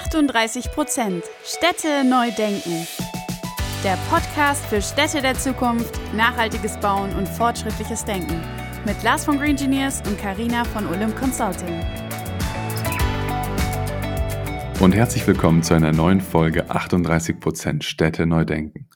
38 0.00 0.70
Prozent 0.70 1.24
Städte 1.44 2.04
neu 2.08 2.30
denken. 2.30 2.86
Der 3.82 3.98
Podcast 4.08 4.64
für 4.66 4.80
Städte 4.80 5.20
der 5.20 5.34
Zukunft, 5.34 5.98
nachhaltiges 6.14 6.78
Bauen 6.78 7.12
und 7.16 7.28
fortschrittliches 7.28 8.04
Denken. 8.04 8.40
Mit 8.86 9.02
Lars 9.02 9.24
von 9.24 9.38
Green 9.38 9.50
Engineers 9.50 10.00
und 10.06 10.16
Karina 10.16 10.62
von 10.64 10.86
Olymp 10.86 11.16
Consulting. 11.16 11.84
Und 14.78 14.94
herzlich 14.94 15.26
willkommen 15.26 15.64
zu 15.64 15.74
einer 15.74 15.92
neuen 15.92 16.20
Folge 16.20 16.70
38 16.70 17.40
Prozent 17.40 17.82
Städte 17.82 18.24
neu 18.24 18.44
denken. 18.44 18.86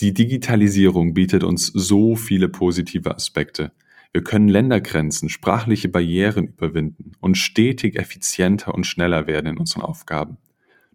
Die 0.00 0.12
Digitalisierung 0.12 1.14
bietet 1.14 1.44
uns 1.44 1.68
so 1.68 2.14
viele 2.14 2.50
positive 2.50 3.14
Aspekte. 3.14 3.72
Wir 4.12 4.22
können 4.22 4.48
Ländergrenzen, 4.48 5.28
sprachliche 5.28 5.88
Barrieren 5.88 6.48
überwinden 6.48 7.12
und 7.20 7.36
stetig 7.36 7.96
effizienter 7.96 8.74
und 8.74 8.86
schneller 8.86 9.26
werden 9.26 9.46
in 9.46 9.58
unseren 9.58 9.82
Aufgaben. 9.82 10.38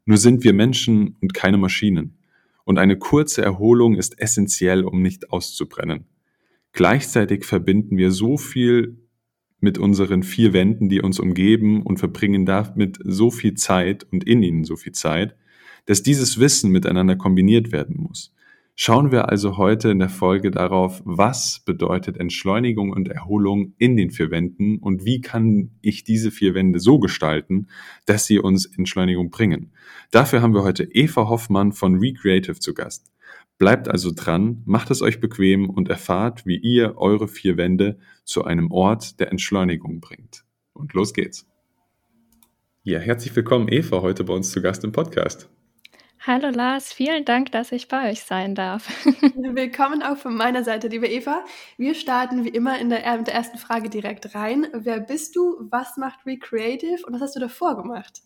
Nur 0.05 0.17
sind 0.17 0.43
wir 0.43 0.53
Menschen 0.53 1.17
und 1.21 1.33
keine 1.33 1.57
Maschinen. 1.57 2.17
Und 2.63 2.79
eine 2.79 2.97
kurze 2.97 3.41
Erholung 3.43 3.95
ist 3.95 4.19
essentiell, 4.19 4.83
um 4.83 5.01
nicht 5.01 5.31
auszubrennen. 5.31 6.05
Gleichzeitig 6.73 7.45
verbinden 7.45 7.97
wir 7.97 8.11
so 8.11 8.37
viel 8.37 8.97
mit 9.59 9.77
unseren 9.77 10.23
vier 10.23 10.53
Wänden, 10.53 10.89
die 10.89 11.01
uns 11.01 11.19
umgeben 11.19 11.83
und 11.83 11.97
verbringen 11.97 12.45
damit 12.45 12.97
so 13.03 13.29
viel 13.29 13.53
Zeit 13.53 14.05
und 14.11 14.23
in 14.23 14.41
ihnen 14.41 14.63
so 14.63 14.75
viel 14.75 14.93
Zeit, 14.93 15.35
dass 15.85 16.03
dieses 16.03 16.39
Wissen 16.39 16.71
miteinander 16.71 17.15
kombiniert 17.15 17.71
werden 17.71 17.97
muss. 17.99 18.33
Schauen 18.75 19.11
wir 19.11 19.29
also 19.29 19.57
heute 19.57 19.91
in 19.91 19.99
der 19.99 20.09
Folge 20.09 20.49
darauf, 20.49 21.01
was 21.05 21.61
bedeutet 21.65 22.17
Entschleunigung 22.17 22.91
und 22.91 23.09
Erholung 23.09 23.73
in 23.77 23.97
den 23.97 24.11
vier 24.11 24.31
Wänden 24.31 24.77
und 24.79 25.05
wie 25.05 25.21
kann 25.21 25.71
ich 25.81 26.03
diese 26.03 26.31
vier 26.31 26.55
Wände 26.55 26.79
so 26.79 26.97
gestalten, 26.97 27.67
dass 28.05 28.25
sie 28.25 28.39
uns 28.39 28.65
Entschleunigung 28.65 29.29
bringen. 29.29 29.71
Dafür 30.09 30.41
haben 30.41 30.53
wir 30.53 30.63
heute 30.63 30.83
Eva 30.83 31.27
Hoffmann 31.27 31.73
von 31.73 31.99
Recreative 31.99 32.59
zu 32.59 32.73
Gast. 32.73 33.11
Bleibt 33.57 33.87
also 33.87 34.11
dran, 34.15 34.63
macht 34.65 34.89
es 34.89 35.03
euch 35.03 35.19
bequem 35.19 35.69
und 35.69 35.87
erfahrt, 35.87 36.47
wie 36.47 36.57
ihr 36.57 36.97
eure 36.97 37.27
vier 37.27 37.57
Wände 37.57 37.99
zu 38.23 38.43
einem 38.43 38.71
Ort 38.71 39.19
der 39.19 39.29
Entschleunigung 39.31 39.99
bringt. 39.99 40.43
Und 40.73 40.93
los 40.93 41.13
geht's. 41.13 41.45
Ja, 42.81 42.97
herzlich 42.97 43.35
willkommen, 43.35 43.67
Eva, 43.69 44.01
heute 44.01 44.23
bei 44.23 44.33
uns 44.33 44.49
zu 44.49 44.63
Gast 44.63 44.83
im 44.83 44.91
Podcast. 44.91 45.51
Hallo 46.23 46.49
Lars, 46.49 46.93
vielen 46.93 47.25
Dank, 47.25 47.51
dass 47.51 47.71
ich 47.71 47.87
bei 47.87 48.11
euch 48.11 48.21
sein 48.21 48.53
darf. 48.53 48.87
Willkommen 49.33 50.03
auch 50.03 50.17
von 50.17 50.35
meiner 50.35 50.63
Seite, 50.63 50.87
liebe 50.87 51.07
Eva. 51.07 51.43
Wir 51.77 51.95
starten 51.95 52.45
wie 52.45 52.49
immer 52.49 52.77
in 52.77 52.89
der, 52.89 53.17
mit 53.17 53.25
der 53.25 53.33
ersten 53.33 53.57
Frage 53.57 53.89
direkt 53.89 54.35
rein. 54.35 54.67
Wer 54.71 54.99
bist 54.99 55.35
du? 55.35 55.55
Was 55.71 55.97
macht 55.97 56.23
Recreative 56.27 57.03
und 57.07 57.15
was 57.15 57.21
hast 57.21 57.35
du 57.35 57.39
davor 57.39 57.75
gemacht? 57.75 58.21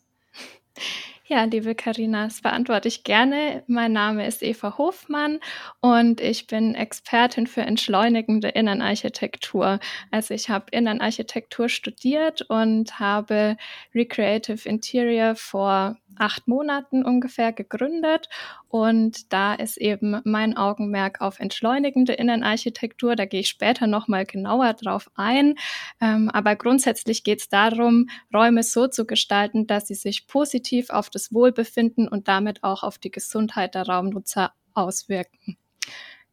Ja, 1.27 1.43
liebe 1.45 1.73
Karina, 1.73 2.25
das 2.25 2.41
beantworte 2.41 2.87
ich 2.87 3.03
gerne. 3.03 3.63
Mein 3.65 3.93
Name 3.93 4.27
ist 4.27 4.43
Eva 4.43 4.77
Hofmann 4.77 5.39
und 5.81 6.21
ich 6.21 6.45
bin 6.45 6.75
Expertin 6.75 7.47
für 7.47 7.61
entschleunigende 7.61 8.49
Innenarchitektur. 8.49 9.79
Also 10.11 10.35
ich 10.35 10.51
habe 10.51 10.65
Innenarchitektur 10.69 11.67
studiert 11.67 12.43
und 12.43 12.99
habe 12.99 13.57
Recreative 13.95 14.69
Interior 14.69 15.33
vor 15.35 15.97
acht 16.17 16.47
Monaten 16.47 17.03
ungefähr 17.03 17.51
gegründet 17.51 18.29
und 18.75 19.31
da 19.31 19.53
ist 19.53 19.77
eben 19.77 20.19
mein 20.25 20.57
Augenmerk 20.57 21.21
auf 21.21 21.39
entschleunigende 21.39 22.11
Innenarchitektur. 22.11 23.15
Da 23.15 23.25
gehe 23.25 23.39
ich 23.39 23.47
später 23.47 23.87
nochmal 23.87 24.25
genauer 24.25 24.73
drauf 24.73 25.09
ein. 25.15 25.55
Ähm, 26.01 26.29
aber 26.29 26.57
grundsätzlich 26.57 27.23
geht 27.23 27.39
es 27.39 27.47
darum, 27.47 28.09
Räume 28.33 28.63
so 28.63 28.87
zu 28.87 29.05
gestalten, 29.05 29.65
dass 29.65 29.87
sie 29.87 29.93
sich 29.95 30.27
positiv 30.27 30.89
auf 30.89 31.09
das 31.15 31.33
Wohlbefinden 31.33 32.07
und 32.07 32.27
damit 32.27 32.63
auch 32.63 32.83
auf 32.83 32.97
die 32.97 33.11
Gesundheit 33.11 33.73
der 33.73 33.87
Raumnutzer 33.87 34.53
auswirken. 34.73 35.57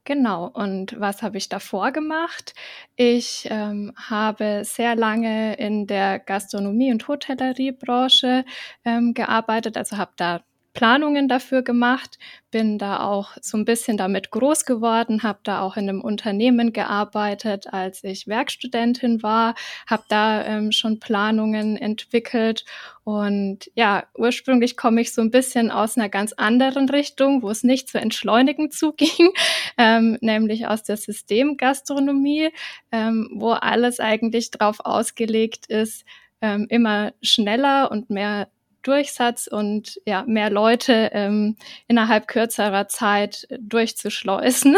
Genau, 0.05 0.49
und 0.49 0.99
was 0.99 1.23
habe 1.23 1.39
ich 1.39 1.49
davor 1.49 1.93
gemacht? 1.93 2.55
Ich 2.97 3.47
ähm, 3.51 3.93
habe 3.97 4.63
sehr 4.65 4.97
lange 4.97 5.55
in 5.55 5.87
der 5.87 6.19
Gastronomie- 6.19 6.91
und 6.91 7.07
Hotelleriebranche 7.07 8.45
ähm, 8.85 9.15
gearbeitet, 9.15 9.77
also 9.77 9.99
habe 9.99 10.13
da 10.17 10.43
Planungen 10.75 11.29
dafür 11.29 11.63
gemacht, 11.63 12.19
bin 12.51 12.79
da 12.79 13.01
auch 13.01 13.33
so 13.41 13.59
ein 13.59 13.65
bisschen 13.65 13.97
damit 13.97 14.31
groß 14.31 14.65
geworden, 14.65 15.23
habe 15.23 15.41
da 15.43 15.61
auch 15.61 15.77
in 15.77 15.89
einem 15.89 16.01
Unternehmen 16.01 16.73
gearbeitet, 16.73 17.73
als 17.73 18.03
ich 18.05 18.27
Werkstudentin 18.27 19.23
war, 19.23 19.55
habe 19.87 20.05
da 20.09 20.45
ähm, 20.45 20.73
schon 20.73 20.99
Planungen 20.99 21.77
entwickelt. 21.77 22.65
Und 23.05 23.71
ja, 23.75 24.05
ursprünglich 24.17 24.77
komme 24.77 25.01
ich 25.01 25.13
so 25.13 25.21
ein 25.21 25.31
bisschen 25.31 25.71
aus 25.71 25.97
einer 25.97 26.09
ganz 26.09 26.33
anderen 26.35 26.89
Richtung, 26.89 27.43
wo 27.43 27.51
es 27.51 27.65
nicht 27.65 27.89
zu 27.89 27.99
entschleunigen 27.99 28.71
zuging, 28.71 29.33
ähm, 29.77 30.17
nämlich 30.21 30.67
aus 30.67 30.83
der 30.83 30.97
Systemgastronomie, 30.97 32.51
ähm, 32.93 33.29
wo 33.35 33.51
alles 33.51 34.01
eigentlich 34.01 34.51
darauf 34.51 34.81
ausgelegt 34.81 35.67
ist, 35.67 36.05
ähm, 36.41 36.67
immer 36.69 37.13
schneller 37.23 37.91
und 37.91 38.11
mehr 38.11 38.49
Durchsatz 38.83 39.47
und 39.47 40.01
ja, 40.07 40.25
mehr 40.27 40.51
Leute 40.51 41.11
ähm, 41.13 41.57
innerhalb 41.89 42.29
kürzerer 42.29 42.89
Zeit 42.89 43.47
durchzuschleusen. 43.59 44.77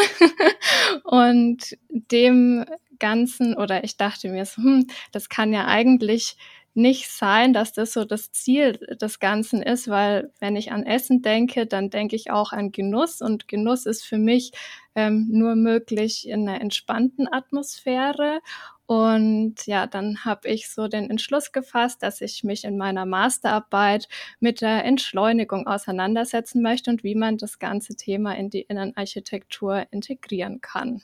und 1.05 1.77
dem 1.91 2.65
Ganzen, 2.99 3.57
oder 3.57 3.85
ich 3.85 3.97
dachte 3.97 4.29
mir 4.29 4.45
so, 4.45 4.63
hm, 4.63 4.87
das 5.13 5.29
kann 5.29 5.53
ja 5.53 5.67
eigentlich 5.67 6.37
nicht 6.75 7.09
sein, 7.09 7.53
dass 7.53 7.73
das 7.73 7.93
so 7.93 8.05
das 8.05 8.33
Ziel 8.33 8.73
des 9.01 9.21
Ganzen 9.21 9.63
ist, 9.63 9.89
weil 9.89 10.33
wenn 10.41 10.57
ich 10.57 10.73
an 10.73 10.85
Essen 10.85 11.23
denke, 11.23 11.67
dann 11.67 11.89
denke 11.89 12.17
ich 12.17 12.33
auch 12.33 12.53
an 12.53 12.73
Genuss 12.73 13.23
und 13.23 13.47
Genuss 13.47 13.87
ist 13.87 14.05
für 14.05 14.19
mich 14.19 14.51
ähm, 14.97 15.29
nur 15.31 15.55
möglich 15.55 16.29
in 16.29 16.49
einer 16.49 16.61
entspannten 16.61 17.33
Atmosphäre 17.33 18.41
und 18.87 19.67
ja, 19.67 19.87
dann 19.87 20.25
habe 20.25 20.49
ich 20.49 20.69
so 20.69 20.89
den 20.89 21.09
Entschluss 21.09 21.53
gefasst, 21.53 22.03
dass 22.03 22.21
ich 22.21 22.45
mich 22.45 22.65
in 22.65 22.77
meiner 22.77 23.07
Masterarbeit 23.07 24.09
mit 24.41 24.61
der 24.61 24.85
Entschleunigung 24.85 25.67
auseinandersetzen 25.67 26.61
möchte 26.61 26.91
und 26.91 27.03
wie 27.03 27.15
man 27.15 27.39
das 27.39 27.59
ganze 27.59 27.97
Thema 27.97 28.37
in 28.37 28.51
die 28.51 28.63
Innenarchitektur 28.63 29.87
integrieren 29.91 30.61
kann. 30.61 31.03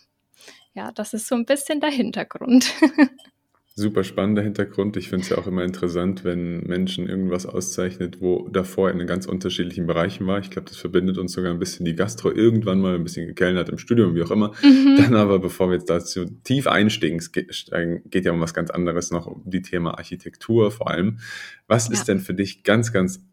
Ja, 0.75 0.93
das 0.93 1.15
ist 1.15 1.27
so 1.27 1.35
ein 1.35 1.47
bisschen 1.47 1.81
der 1.81 1.91
Hintergrund. 1.91 2.73
Super 3.81 4.05
spannender 4.05 4.43
Hintergrund. 4.43 4.99
Ich 4.99 5.09
finde 5.09 5.23
es 5.23 5.31
ja 5.31 5.39
auch 5.39 5.47
immer 5.47 5.65
interessant, 5.65 6.23
wenn 6.23 6.61
Menschen 6.65 7.09
irgendwas 7.09 7.47
auszeichnet, 7.47 8.21
wo 8.21 8.47
davor 8.49 8.91
in 8.91 9.07
ganz 9.07 9.25
unterschiedlichen 9.25 9.87
Bereichen 9.87 10.27
war. 10.27 10.39
Ich 10.39 10.51
glaube, 10.51 10.69
das 10.69 10.77
verbindet 10.77 11.17
uns 11.17 11.33
sogar 11.33 11.51
ein 11.51 11.59
bisschen 11.59 11.87
die 11.87 11.95
Gastro 11.95 12.31
irgendwann 12.31 12.83
mal 12.83 12.95
ein 12.95 13.03
bisschen 13.03 13.27
gekellnert 13.27 13.71
im 13.71 13.79
Studium, 13.79 14.15
wie 14.15 14.23
auch 14.23 14.31
immer. 14.31 14.53
Mhm. 14.63 14.97
Dann 14.99 15.15
aber, 15.15 15.39
bevor 15.39 15.71
wir 15.71 15.77
jetzt 15.77 15.89
dazu 15.89 16.27
tief 16.45 16.67
einsteigen, 16.67 17.23
geht, 18.05 18.25
ja 18.27 18.33
um 18.33 18.41
was 18.41 18.53
ganz 18.53 18.71
anderes 18.71 19.11
noch, 19.11 19.27
um 19.27 19.43
die 19.47 19.63
Thema 19.63 19.97
Architektur 19.97 20.71
vor 20.71 20.91
allem. 20.91 21.21
Was 21.67 21.87
ja. 21.89 21.95
ist 21.95 22.05
denn 22.07 22.19
für 22.19 22.35
dich 22.35 22.65
ganz, 22.65 22.93
ganz 22.93 23.25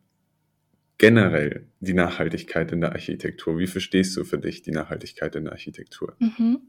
generell 0.97 1.67
die 1.81 1.93
Nachhaltigkeit 1.93 2.71
in 2.71 2.79
der 2.79 2.93
Architektur? 2.93 3.59
Wie 3.59 3.67
verstehst 3.67 4.15
du 4.15 4.23
für 4.23 4.39
dich 4.39 4.61
die 4.61 4.71
Nachhaltigkeit 4.71 5.35
in 5.35 5.43
der 5.43 5.53
Architektur? 5.53 6.15
Mhm. 6.19 6.61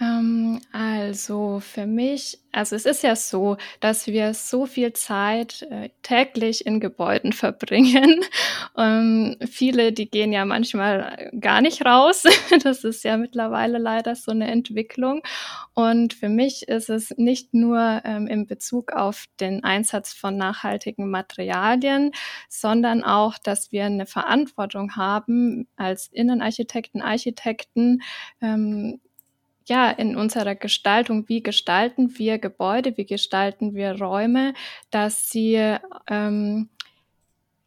Ähm, 0.00 0.60
also 0.72 1.60
für 1.60 1.86
mich, 1.86 2.38
also 2.52 2.74
es 2.74 2.86
ist 2.86 3.02
ja 3.02 3.14
so, 3.14 3.58
dass 3.80 4.06
wir 4.06 4.32
so 4.32 4.64
viel 4.64 4.94
Zeit 4.94 5.62
äh, 5.70 5.90
täglich 6.02 6.64
in 6.64 6.80
Gebäuden 6.80 7.32
verbringen. 7.34 8.24
Ähm, 8.78 9.36
viele, 9.46 9.92
die 9.92 10.10
gehen 10.10 10.32
ja 10.32 10.44
manchmal 10.46 11.30
gar 11.38 11.60
nicht 11.60 11.84
raus. 11.84 12.24
das 12.64 12.84
ist 12.84 13.04
ja 13.04 13.18
mittlerweile 13.18 13.76
leider 13.76 14.14
so 14.16 14.30
eine 14.30 14.50
Entwicklung. 14.50 15.22
Und 15.74 16.14
für 16.14 16.30
mich 16.30 16.66
ist 16.68 16.88
es 16.88 17.10
nicht 17.18 17.52
nur 17.52 18.00
ähm, 18.04 18.26
in 18.26 18.46
Bezug 18.46 18.92
auf 18.92 19.26
den 19.38 19.64
Einsatz 19.64 20.14
von 20.14 20.36
nachhaltigen 20.36 21.10
Materialien, 21.10 22.12
sondern 22.48 23.04
auch, 23.04 23.36
dass 23.38 23.70
wir 23.70 23.84
eine 23.84 24.06
Verantwortung 24.06 24.96
haben 24.96 25.68
als 25.76 26.08
Innenarchitekten, 26.08 27.02
Architekten, 27.02 28.02
ähm, 28.40 28.98
ja, 29.70 29.88
in 29.88 30.16
unserer 30.16 30.56
Gestaltung, 30.56 31.28
wie 31.28 31.44
gestalten 31.44 32.18
wir 32.18 32.38
Gebäude, 32.38 32.96
wie 32.96 33.06
gestalten 33.06 33.72
wir 33.72 33.92
Räume, 34.02 34.52
dass 34.90 35.30
sie 35.30 35.76
ähm, 36.08 36.68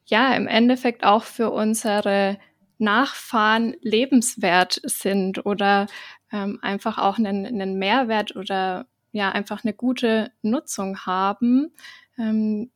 ja 0.05 0.35
im 0.35 0.47
Endeffekt 0.47 1.05
auch 1.05 1.23
für 1.23 1.49
unsere 1.51 2.37
Nachfahren 2.77 3.77
lebenswert 3.79 4.81
sind 4.83 5.45
oder 5.45 5.87
ähm, 6.33 6.59
einfach 6.61 6.97
auch 6.97 7.17
einen, 7.17 7.45
einen 7.45 7.79
Mehrwert 7.79 8.35
oder 8.35 8.85
ja 9.13 9.31
einfach 9.31 9.63
eine 9.63 9.73
gute 9.73 10.29
Nutzung 10.41 11.05
haben, 11.05 11.71
ähm, 12.17 12.69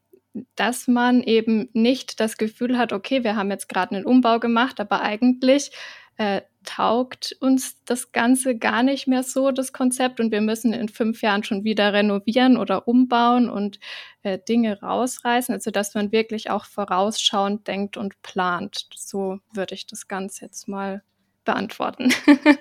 dass 0.55 0.87
man 0.87 1.21
eben 1.21 1.67
nicht 1.73 2.21
das 2.21 2.37
Gefühl 2.37 2.77
hat, 2.77 2.93
okay, 2.93 3.25
wir 3.25 3.35
haben 3.35 3.51
jetzt 3.51 3.67
gerade 3.67 3.93
einen 3.93 4.05
Umbau 4.05 4.39
gemacht, 4.39 4.79
aber 4.79 5.01
eigentlich 5.01 5.71
äh, 6.15 6.43
taugt 6.67 7.35
uns 7.39 7.83
das 7.85 8.11
Ganze 8.11 8.57
gar 8.57 8.83
nicht 8.83 9.07
mehr 9.07 9.23
so, 9.23 9.51
das 9.51 9.71
Konzept, 9.71 10.19
und 10.19 10.31
wir 10.31 10.41
müssen 10.41 10.73
in 10.73 10.89
fünf 10.89 11.21
Jahren 11.21 11.43
schon 11.43 11.63
wieder 11.63 11.93
renovieren 11.93 12.57
oder 12.57 12.87
umbauen 12.87 13.49
und 13.49 13.79
äh, 14.23 14.37
Dinge 14.37 14.79
rausreißen. 14.81 15.55
Also 15.55 15.71
dass 15.71 15.95
man 15.95 16.11
wirklich 16.11 16.49
auch 16.51 16.65
vorausschauend 16.65 17.67
denkt 17.67 17.97
und 17.97 18.21
plant. 18.21 18.87
So 18.95 19.39
würde 19.53 19.75
ich 19.75 19.87
das 19.87 20.07
Ganze 20.07 20.45
jetzt 20.45 20.67
mal 20.67 21.01
beantworten. 21.45 22.13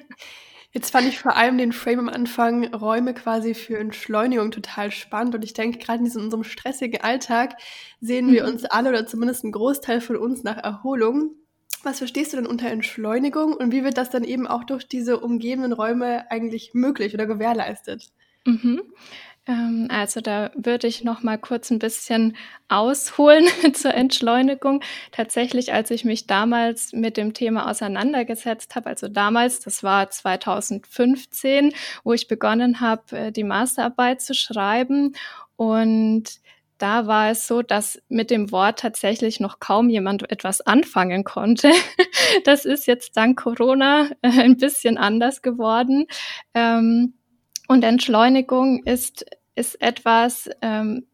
Jetzt 0.73 0.91
fand 0.91 1.09
ich 1.09 1.19
vor 1.19 1.35
allem 1.35 1.57
den 1.57 1.73
Frame 1.73 2.01
am 2.01 2.09
Anfang 2.11 2.75
Räume 2.75 3.15
quasi 3.15 3.55
für 3.55 3.79
Entschleunigung 3.79 4.51
total 4.51 4.91
spannend 4.91 5.35
und 5.35 5.43
ich 5.43 5.55
denke, 5.55 5.79
gerade 5.79 6.05
in 6.05 6.21
unserem 6.21 6.45
stressigen 6.45 7.01
Alltag 7.01 7.57
sehen 8.03 8.31
wir 8.31 8.43
mhm. 8.43 8.51
uns 8.51 8.67
alle 8.67 8.91
oder 8.91 9.07
zumindest 9.07 9.43
ein 9.45 9.53
Großteil 9.53 10.03
von 10.03 10.17
uns 10.17 10.43
nach 10.43 10.59
Erholung. 10.59 11.31
Was 11.87 11.99
verstehst 11.99 12.33
du 12.33 12.39
denn 12.39 12.49
unter 12.49 12.69
Entschleunigung 12.69 13.53
und 13.55 13.71
wie 13.71 13.85
wird 13.85 13.97
das 13.97 14.11
dann 14.11 14.25
eben 14.25 14.49
auch 14.49 14.65
durch 14.65 14.89
diese 14.89 15.21
umgebenden 15.21 15.73
Räume 15.73 16.29
eigentlich 16.33 16.75
möglich 16.75 17.15
oder 17.15 17.27
gewährleistet? 17.27 18.09
Mhm. 18.45 18.83
Ähm, 19.47 19.87
also 19.89 20.21
da 20.21 20.51
würde 20.57 20.89
ich 20.89 21.05
noch 21.05 21.23
mal 21.23 21.39
kurz 21.39 21.71
ein 21.71 21.79
bisschen 21.79 22.37
ausholen 22.67 23.47
zur 23.73 23.95
Entschleunigung. 23.95 24.83
Tatsächlich, 25.13 25.73
als 25.73 25.93
ich 25.93 26.05
mich 26.05 26.27
damals 26.27 26.93
mit 26.93 27.17
dem 27.17 27.35
Thema 27.35 27.71
auseinandergesetzt 27.71 28.75
habe, 28.75 28.89
also 28.89 29.07
damals, 29.07 29.61
das 29.61 29.85
war 29.85 30.11
2015, 30.11 31.73
wo 32.03 32.15
ich 32.15 32.27
begonnen 32.27 32.81
habe, 32.81 33.17
äh, 33.17 33.31
die 33.31 33.45
Masterarbeit 33.45 34.21
zu 34.21 34.35
schreiben 34.35 35.15
und 35.55 36.41
da 36.79 37.07
war 37.07 37.31
es 37.31 37.47
so, 37.47 37.63
dass 37.63 38.01
mit 38.09 38.31
dem 38.31 38.53
Wort 38.53 38.81
tatsächlich 38.81 39.41
noch 39.41 39.61
kaum 39.61 39.89
jemand 39.89 40.31
etwas 40.31 40.61
anfangen 40.61 41.25
konnte. 41.25 41.71
Das 42.45 42.65
ist 42.65 42.87
jetzt 42.87 43.17
dank 43.17 43.41
Corona 43.41 44.11
äh, 44.21 44.41
ein 44.41 44.57
bisschen 44.57 44.99
anders 44.99 45.43
geworden. 45.43 46.07
Ähm, 46.55 47.15
und 47.69 47.85
Entschleunigung 47.85 48.83
ist, 48.85 49.25
ist 49.55 49.81
etwas, 49.81 50.51
ähm, 50.61 51.07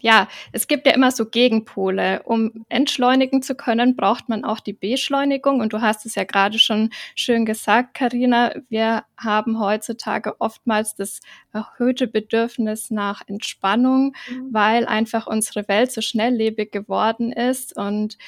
ja, 0.00 0.28
es 0.52 0.66
gibt 0.66 0.86
ja 0.86 0.92
immer 0.92 1.10
so 1.10 1.26
Gegenpole. 1.26 2.22
Um 2.24 2.64
entschleunigen 2.68 3.42
zu 3.42 3.54
können, 3.54 3.96
braucht 3.96 4.28
man 4.28 4.44
auch 4.44 4.60
die 4.60 4.72
Beschleunigung. 4.72 5.60
Und 5.60 5.72
du 5.72 5.80
hast 5.80 6.06
es 6.06 6.14
ja 6.14 6.24
gerade 6.24 6.58
schon 6.58 6.90
schön 7.14 7.44
gesagt, 7.44 7.94
Karina. 7.94 8.52
Wir 8.68 9.04
haben 9.16 9.60
heutzutage 9.60 10.40
oftmals 10.40 10.94
das 10.94 11.20
erhöhte 11.52 12.06
Bedürfnis 12.06 12.90
nach 12.90 13.22
Entspannung, 13.26 14.14
mhm. 14.28 14.48
weil 14.52 14.86
einfach 14.86 15.26
unsere 15.26 15.68
Welt 15.68 15.92
so 15.92 16.00
schnelllebig 16.00 16.72
geworden 16.72 17.32
ist 17.32 17.76
und 17.76 18.18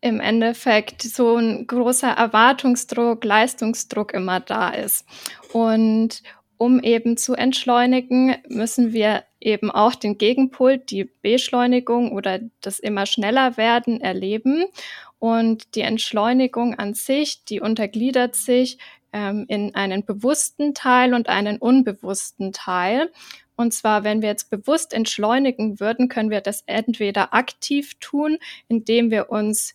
im 0.00 0.20
Endeffekt 0.20 1.02
so 1.02 1.36
ein 1.36 1.66
großer 1.66 2.10
Erwartungsdruck, 2.10 3.24
Leistungsdruck 3.24 4.14
immer 4.14 4.40
da 4.40 4.70
ist. 4.70 5.04
Und 5.52 6.22
um 6.56 6.80
eben 6.80 7.16
zu 7.16 7.34
entschleunigen, 7.34 8.36
müssen 8.48 8.92
wir 8.92 9.24
eben 9.40 9.70
auch 9.70 9.94
den 9.94 10.18
Gegenpol, 10.18 10.78
die 10.78 11.04
Beschleunigung 11.22 12.12
oder 12.12 12.40
das 12.60 12.78
immer 12.78 13.06
schneller 13.06 13.56
werden 13.56 14.00
erleben. 14.00 14.64
Und 15.18 15.74
die 15.74 15.80
Entschleunigung 15.80 16.78
an 16.78 16.94
sich, 16.94 17.44
die 17.44 17.60
untergliedert 17.60 18.36
sich 18.36 18.78
ähm, 19.12 19.44
in 19.48 19.74
einen 19.74 20.04
bewussten 20.04 20.74
Teil 20.74 21.14
und 21.14 21.28
einen 21.28 21.58
unbewussten 21.58 22.52
Teil. 22.52 23.10
Und 23.56 23.74
zwar, 23.74 24.04
wenn 24.04 24.22
wir 24.22 24.28
jetzt 24.28 24.50
bewusst 24.50 24.92
entschleunigen 24.92 25.80
würden, 25.80 26.08
können 26.08 26.30
wir 26.30 26.40
das 26.40 26.62
entweder 26.66 27.34
aktiv 27.34 27.94
tun, 27.98 28.38
indem 28.68 29.10
wir 29.10 29.30
uns 29.30 29.74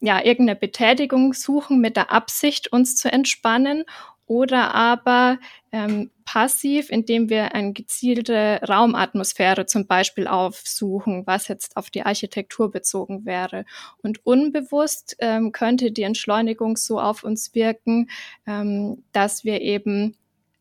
ja 0.00 0.24
irgendeine 0.24 0.58
Betätigung 0.58 1.32
suchen 1.32 1.80
mit 1.80 1.96
der 1.96 2.12
Absicht, 2.12 2.72
uns 2.72 2.94
zu 2.94 3.10
entspannen 3.10 3.84
oder 4.28 4.74
aber 4.74 5.38
ähm, 5.72 6.10
passiv, 6.24 6.90
indem 6.90 7.30
wir 7.30 7.54
eine 7.54 7.72
gezielte 7.72 8.60
Raumatmosphäre 8.68 9.66
zum 9.66 9.86
Beispiel 9.86 10.26
aufsuchen, 10.26 11.26
was 11.26 11.48
jetzt 11.48 11.76
auf 11.76 11.90
die 11.90 12.02
Architektur 12.02 12.70
bezogen 12.70 13.24
wäre. 13.24 13.64
Und 14.02 14.24
unbewusst 14.24 15.16
ähm, 15.18 15.52
könnte 15.52 15.90
die 15.90 16.02
Entschleunigung 16.02 16.76
so 16.76 17.00
auf 17.00 17.24
uns 17.24 17.54
wirken, 17.54 18.10
ähm, 18.46 19.02
dass 19.12 19.44
wir 19.44 19.60
eben 19.60 20.16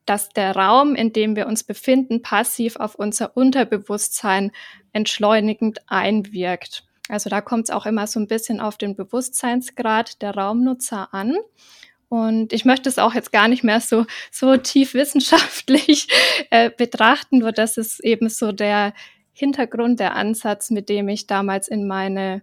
dass 0.05 0.29
der 0.29 0.55
Raum, 0.55 0.95
in 0.95 1.11
dem 1.11 1.35
wir 1.35 1.47
uns 1.47 1.65
befinden, 1.65 2.21
passiv 2.21 2.77
auf 2.77 2.95
unser 2.95 3.35
Unterbewusstsein 3.35 4.53
entschleunigend 4.93 5.81
einwirkt. 5.87 6.85
Also 7.09 7.29
da 7.29 7.41
kommt 7.41 7.65
es 7.65 7.75
auch 7.75 7.85
immer 7.85 8.07
so 8.07 8.19
ein 8.19 8.27
bisschen 8.27 8.59
auf 8.59 8.77
den 8.77 8.95
Bewusstseinsgrad 8.95 10.21
der 10.21 10.35
Raumnutzer 10.35 11.13
an. 11.13 11.35
Und 12.09 12.53
ich 12.53 12.63
möchte 12.63 12.87
es 12.87 12.99
auch 12.99 13.13
jetzt 13.13 13.31
gar 13.31 13.47
nicht 13.47 13.63
mehr 13.63 13.81
so, 13.81 14.05
so 14.31 14.55
tief 14.55 14.93
wissenschaftlich 14.93 16.07
äh, 16.51 16.69
betrachten, 16.69 17.39
nur 17.39 17.51
das 17.51 17.77
ist 17.77 17.99
eben 17.99 18.29
so 18.29 18.51
der 18.51 18.93
Hintergrund, 19.33 19.99
der 19.99 20.15
Ansatz, 20.15 20.71
mit 20.71 20.89
dem 20.89 21.09
ich 21.09 21.27
damals 21.27 21.67
in 21.67 21.85
meine 21.85 22.41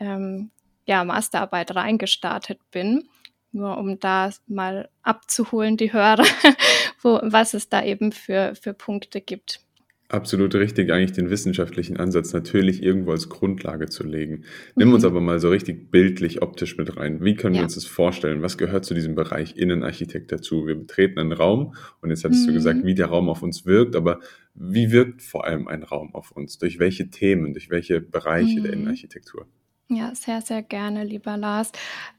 ähm, 0.00 0.50
ja, 0.86 1.04
Masterarbeit 1.04 1.74
reingestartet 1.74 2.58
bin. 2.70 3.08
Nur 3.52 3.78
um 3.78 4.00
da 4.00 4.30
mal 4.48 4.88
abzuholen, 5.02 5.76
die 5.76 5.92
Hörer, 5.92 6.24
wo, 7.02 7.20
was 7.22 7.54
es 7.54 7.68
da 7.68 7.84
eben 7.84 8.10
für, 8.10 8.54
für 8.56 8.74
Punkte 8.74 9.20
gibt. 9.20 9.60
Absolut 10.08 10.54
richtig, 10.54 10.92
eigentlich 10.92 11.12
den 11.12 11.30
wissenschaftlichen 11.30 11.96
Ansatz 11.96 12.34
natürlich 12.34 12.82
irgendwo 12.82 13.12
als 13.12 13.30
Grundlage 13.30 13.86
zu 13.86 14.04
legen. 14.04 14.44
Nimm 14.76 14.88
mhm. 14.88 14.94
uns 14.94 15.04
aber 15.04 15.22
mal 15.22 15.40
so 15.40 15.48
richtig 15.48 15.90
bildlich, 15.90 16.42
optisch 16.42 16.76
mit 16.76 16.98
rein. 16.98 17.24
Wie 17.24 17.34
können 17.34 17.54
ja. 17.54 17.62
wir 17.62 17.64
uns 17.64 17.74
das 17.74 17.86
vorstellen? 17.86 18.42
Was 18.42 18.58
gehört 18.58 18.84
zu 18.84 18.92
diesem 18.92 19.14
Bereich 19.14 19.56
Innenarchitekt 19.56 20.30
dazu? 20.30 20.66
Wir 20.66 20.74
betreten 20.74 21.18
einen 21.18 21.32
Raum 21.32 21.74
und 22.02 22.10
jetzt 22.10 22.22
hattest 22.22 22.42
mhm. 22.42 22.48
du 22.48 22.52
gesagt, 22.52 22.84
wie 22.84 22.94
der 22.94 23.06
Raum 23.06 23.30
auf 23.30 23.42
uns 23.42 23.64
wirkt, 23.64 23.96
aber 23.96 24.20
wie 24.54 24.92
wirkt 24.92 25.22
vor 25.22 25.46
allem 25.46 25.68
ein 25.68 25.82
Raum 25.82 26.14
auf 26.14 26.32
uns? 26.32 26.58
Durch 26.58 26.78
welche 26.78 27.08
Themen, 27.08 27.54
durch 27.54 27.70
welche 27.70 28.02
Bereiche 28.02 28.60
mhm. 28.60 28.62
der 28.62 28.72
Innenarchitektur? 28.74 29.46
Ja, 29.88 30.14
sehr, 30.14 30.42
sehr 30.42 30.62
gerne, 30.62 31.04
lieber 31.04 31.38
Lars. 31.38 31.72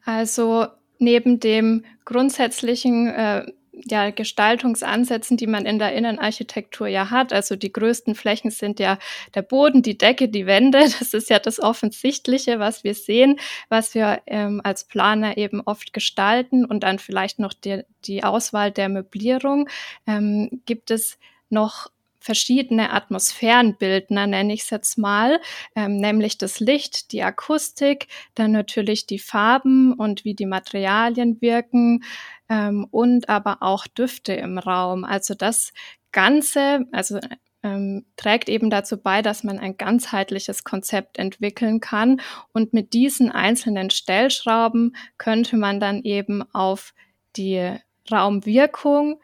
Also 0.03 0.65
neben 0.97 1.39
dem 1.39 1.83
grundsätzlichen 2.03 3.07
äh, 3.07 3.45
ja, 3.83 4.09
Gestaltungsansätzen, 4.11 5.37
die 5.37 5.47
man 5.47 5.65
in 5.65 5.79
der 5.79 5.93
Innenarchitektur 5.93 6.87
ja 6.87 7.09
hat. 7.09 7.33
Also 7.33 7.55
die 7.55 7.71
größten 7.71 8.15
Flächen 8.15 8.51
sind 8.51 8.79
ja 8.79 8.97
der 9.33 9.41
Boden, 9.41 9.81
die 9.81 9.97
Decke, 9.97 10.29
die 10.29 10.45
Wände. 10.45 10.79
Das 11.05 11.13
ist 11.13 11.29
ja 11.29 11.39
das 11.39 11.59
Offensichtliche, 11.59 12.59
was 12.59 12.83
wir 12.83 12.93
sehen, 12.95 13.39
was 13.69 13.95
wir 13.95 14.21
ähm, 14.27 14.61
als 14.63 14.85
Planer 14.85 15.37
eben 15.37 15.61
oft 15.61 15.93
gestalten 15.93 16.65
und 16.65 16.83
dann 16.83 16.99
vielleicht 16.99 17.37
noch 17.37 17.53
die, 17.53 17.83
die 18.05 18.23
Auswahl 18.23 18.71
der 18.71 18.89
Möblierung. 18.89 19.69
Ähm, 20.07 20.61
gibt 20.65 20.89
es 20.89 21.17
noch 21.49 21.89
verschiedene 22.25 22.91
Atmosphärenbildner, 22.91 24.25
nenne 24.25 24.53
ich 24.53 24.63
es 24.63 24.71
jetzt 24.71 24.97
mal, 24.97 25.39
ähm, 25.75 25.97
nämlich 25.97 26.39
das 26.39 26.59
Licht, 26.59 27.11
die 27.11 27.21
Akustik, 27.21 28.07
dann 28.33 28.51
natürlich 28.51 29.05
die 29.05 29.19
Farben 29.19 29.93
und 29.93 30.25
wie 30.25 30.33
die 30.33 30.47
Materialien 30.47 31.39
wirken 31.39 32.03
ähm, 32.49 32.87
und 32.89 33.29
aber 33.29 33.57
auch 33.61 33.85
Düfte 33.85 34.33
im 34.33 34.57
Raum. 34.57 35.03
Also 35.05 35.35
das 35.35 35.71
Ganze, 36.11 36.85
also 36.91 37.19
ähm, 37.61 38.05
trägt 38.15 38.49
eben 38.49 38.71
dazu 38.71 38.97
bei, 38.97 39.21
dass 39.21 39.43
man 39.43 39.59
ein 39.59 39.77
ganzheitliches 39.77 40.63
Konzept 40.63 41.19
entwickeln 41.19 41.79
kann. 41.79 42.21
Und 42.53 42.73
mit 42.73 42.93
diesen 42.93 43.31
einzelnen 43.31 43.91
Stellschrauben 43.91 44.95
könnte 45.19 45.57
man 45.57 45.79
dann 45.79 46.01
eben 46.01 46.43
auf 46.53 46.93
die 47.35 47.77
Raumwirkung 48.11 49.19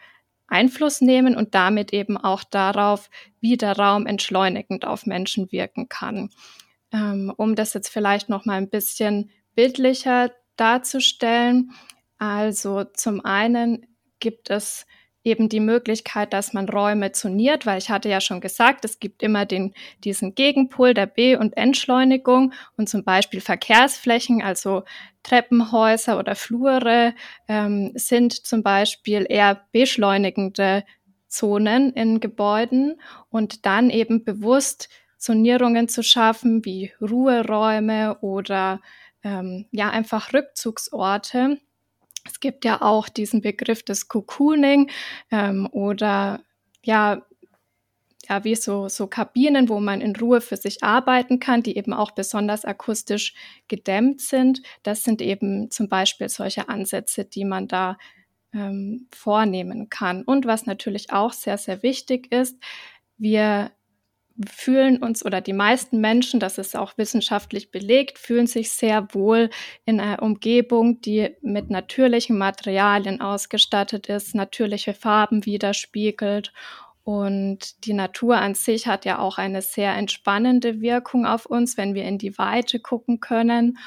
Einfluss 0.52 1.02
nehmen 1.02 1.36
und 1.36 1.56
damit 1.56 1.94
eben 1.94 2.18
auch 2.18 2.44
darauf, 2.44 3.10
wie 3.40 3.58
der 3.58 3.78
Raum 3.78 4.06
entschleunigend 4.06 4.86
auf 4.86 5.06
Menschen 5.06 5.52
wirken 5.52 5.90
kann. 5.90 6.30
Ähm, 6.94 7.34
um 7.38 7.56
das 7.56 7.74
jetzt 7.74 7.90
vielleicht 7.90 8.30
noch 8.30 8.46
mal 8.46 8.58
ein 8.58 8.70
bisschen 8.70 9.32
bildlicher 9.56 10.32
darzustellen. 10.56 11.72
Also 12.18 12.84
zum 12.84 13.24
einen 13.24 13.88
gibt 14.20 14.50
es 14.50 14.86
eben 15.24 15.50
die 15.50 15.60
Möglichkeit, 15.60 16.34
dass 16.34 16.54
man 16.54 16.68
Räume 16.68 17.12
zoniert, 17.12 17.66
weil 17.66 17.78
ich 17.78 17.90
hatte 17.90 18.10
ja 18.10 18.22
schon 18.22 18.42
gesagt, 18.42 18.86
es 18.86 19.00
gibt 19.00 19.22
immer 19.22 19.46
den, 19.46 19.74
diesen 20.04 20.34
Gegenpol 20.34 20.94
der 20.94 21.06
B- 21.06 21.36
und 21.36 21.56
Entschleunigung 21.58 22.54
und 22.76 22.90
zum 22.90 23.04
Beispiel 23.04 23.40
Verkehrsflächen, 23.40 24.42
also 24.42 24.84
Treppenhäuser 25.24 26.18
oder 26.18 26.36
Flure 26.36 27.14
ähm, 27.48 27.92
sind 27.96 28.34
zum 28.34 28.64
Beispiel 28.64 29.26
eher 29.30 29.66
beschleunigende 29.72 30.84
Zonen 31.28 31.94
in 31.94 32.20
Gebäuden 32.20 33.00
und 33.30 33.66
dann 33.66 33.90
eben 33.90 34.24
bewusst 34.24 34.90
Zonierungen 35.18 35.88
zu 35.88 36.04
schaffen, 36.04 36.66
wie 36.66 36.92
Ruheräume 37.00 38.18
oder 38.22 38.82
ähm, 39.24 39.68
ja 39.72 39.90
einfach 39.90 40.34
Rückzugsorte, 40.34 41.60
es 42.26 42.40
gibt 42.40 42.66
ja 42.66 42.82
auch 42.82 43.10
diesen 43.10 43.42
Begriff 43.42 43.84
des 43.84 44.08
Cocooning 44.08 44.90
ähm, 45.32 45.68
oder 45.72 46.42
ja, 46.84 47.26
ja, 48.32 48.46
wie 48.46 48.56
so, 48.56 48.88
so 48.88 49.08
Kabinen, 49.08 49.68
wo 49.68 49.82
man 49.82 50.00
in 50.00 50.16
Ruhe 50.16 50.40
für 50.40 50.56
sich 50.56 50.84
arbeiten 50.84 51.42
kann, 51.42 51.64
die 51.64 51.76
eben 51.76 51.92
auch 51.94 52.12
besonders 52.12 52.64
akustisch 52.64 53.34
gedämmt 53.68 54.22
sind. 54.22 54.62
Das 54.84 55.04
sind 55.04 55.22
eben 55.22 55.70
zum 55.70 55.90
Beispiel 55.90 56.30
solche 56.30 56.70
Ansätze, 56.70 57.26
die 57.26 57.44
man 57.44 57.68
da 57.68 57.98
ähm, 58.54 59.08
vornehmen 59.12 59.90
kann. 59.90 60.24
Und 60.24 60.46
was 60.46 60.66
natürlich 60.66 61.12
auch 61.12 61.34
sehr, 61.34 61.58
sehr 61.58 61.84
wichtig 61.84 62.32
ist, 62.32 62.58
wir 63.18 63.72
fühlen 64.50 65.04
uns 65.04 65.26
oder 65.26 65.42
die 65.42 65.52
meisten 65.52 66.00
Menschen, 66.00 66.40
das 66.40 66.58
ist 66.58 66.78
auch 66.78 66.98
wissenschaftlich 66.98 67.70
belegt, 67.70 68.18
fühlen 68.18 68.48
sich 68.48 68.72
sehr 68.72 69.14
wohl 69.14 69.50
in 69.84 70.00
einer 70.00 70.22
Umgebung, 70.24 71.02
die 71.02 71.36
mit 71.42 71.70
natürlichen 71.70 72.38
Materialien 72.38 73.20
ausgestattet 73.20 74.08
ist, 74.08 74.36
natürliche 74.36 74.94
Farben 74.94 75.46
widerspiegelt. 75.46 76.54
Und 77.04 77.86
die 77.86 77.94
Natur 77.94 78.38
an 78.38 78.54
sich 78.54 78.88
hat 78.88 79.06
ja 79.06 79.20
auch 79.20 79.38
eine 79.38 79.62
sehr 79.62 79.96
entspannende 79.96 80.82
Wirkung 80.82 81.26
auf 81.26 81.46
uns, 81.46 81.78
wenn 81.78 81.96
wir 81.96 82.04
in 82.06 82.18
die 82.18 82.38
Weite 82.38 82.80
gucken 82.80 83.20
können. 83.20 83.78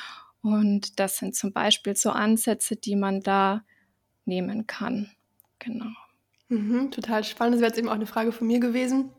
Und 0.42 0.98
das 0.98 1.18
sind 1.18 1.34
zum 1.36 1.52
Beispiel 1.52 1.96
so 1.96 2.10
Ansätze, 2.10 2.76
die 2.76 2.96
man 2.96 3.20
da 3.20 3.64
nehmen 4.24 4.66
kann. 4.66 5.10
Genau. 5.58 5.90
Mhm, 6.48 6.90
total 6.90 7.24
spannend. 7.24 7.54
Das 7.54 7.60
wäre 7.60 7.70
jetzt 7.70 7.78
eben 7.78 7.88
auch 7.88 7.94
eine 7.94 8.06
Frage 8.06 8.32
von 8.32 8.46
mir 8.46 8.60
gewesen, 8.60 9.10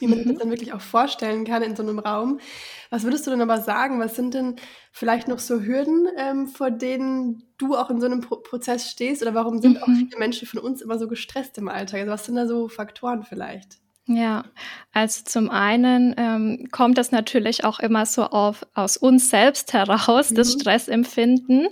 wie 0.00 0.06
man 0.06 0.18
mhm. 0.18 0.22
sich 0.22 0.32
das 0.32 0.40
dann 0.40 0.50
wirklich 0.50 0.72
auch 0.72 0.80
vorstellen 0.80 1.44
kann 1.44 1.62
in 1.62 1.76
so 1.76 1.82
einem 1.82 1.98
Raum. 1.98 2.40
Was 2.90 3.04
würdest 3.04 3.26
du 3.26 3.30
denn 3.30 3.40
aber 3.40 3.60
sagen? 3.60 4.00
Was 4.00 4.16
sind 4.16 4.34
denn 4.34 4.56
vielleicht 4.92 5.28
noch 5.28 5.38
so 5.38 5.60
Hürden, 5.60 6.08
ähm, 6.16 6.46
vor 6.46 6.70
denen 6.70 7.42
du 7.58 7.76
auch 7.76 7.90
in 7.90 8.00
so 8.00 8.06
einem 8.06 8.20
Pro 8.20 8.36
Prozess 8.36 8.90
stehst? 8.90 9.22
Oder 9.22 9.34
warum 9.34 9.60
sind 9.60 9.76
mhm. 9.76 9.82
auch 9.82 9.86
viele 9.86 10.18
Menschen 10.18 10.48
von 10.48 10.60
uns 10.60 10.80
immer 10.80 10.98
so 10.98 11.08
gestresst 11.08 11.58
im 11.58 11.68
Alltag? 11.68 12.00
Also 12.00 12.12
was 12.12 12.24
sind 12.24 12.36
da 12.36 12.46
so 12.46 12.68
Faktoren 12.68 13.24
vielleicht? 13.24 13.78
Ja, 14.10 14.44
also 14.94 15.22
zum 15.24 15.50
einen 15.50 16.14
ähm, 16.16 16.68
kommt 16.72 16.96
das 16.96 17.12
natürlich 17.12 17.64
auch 17.64 17.78
immer 17.78 18.06
so 18.06 18.24
auf, 18.24 18.66
aus 18.72 18.96
uns 18.96 19.28
selbst 19.28 19.74
heraus, 19.74 20.30
mhm. 20.30 20.34
das 20.36 20.52
Stressempfinden. 20.54 21.68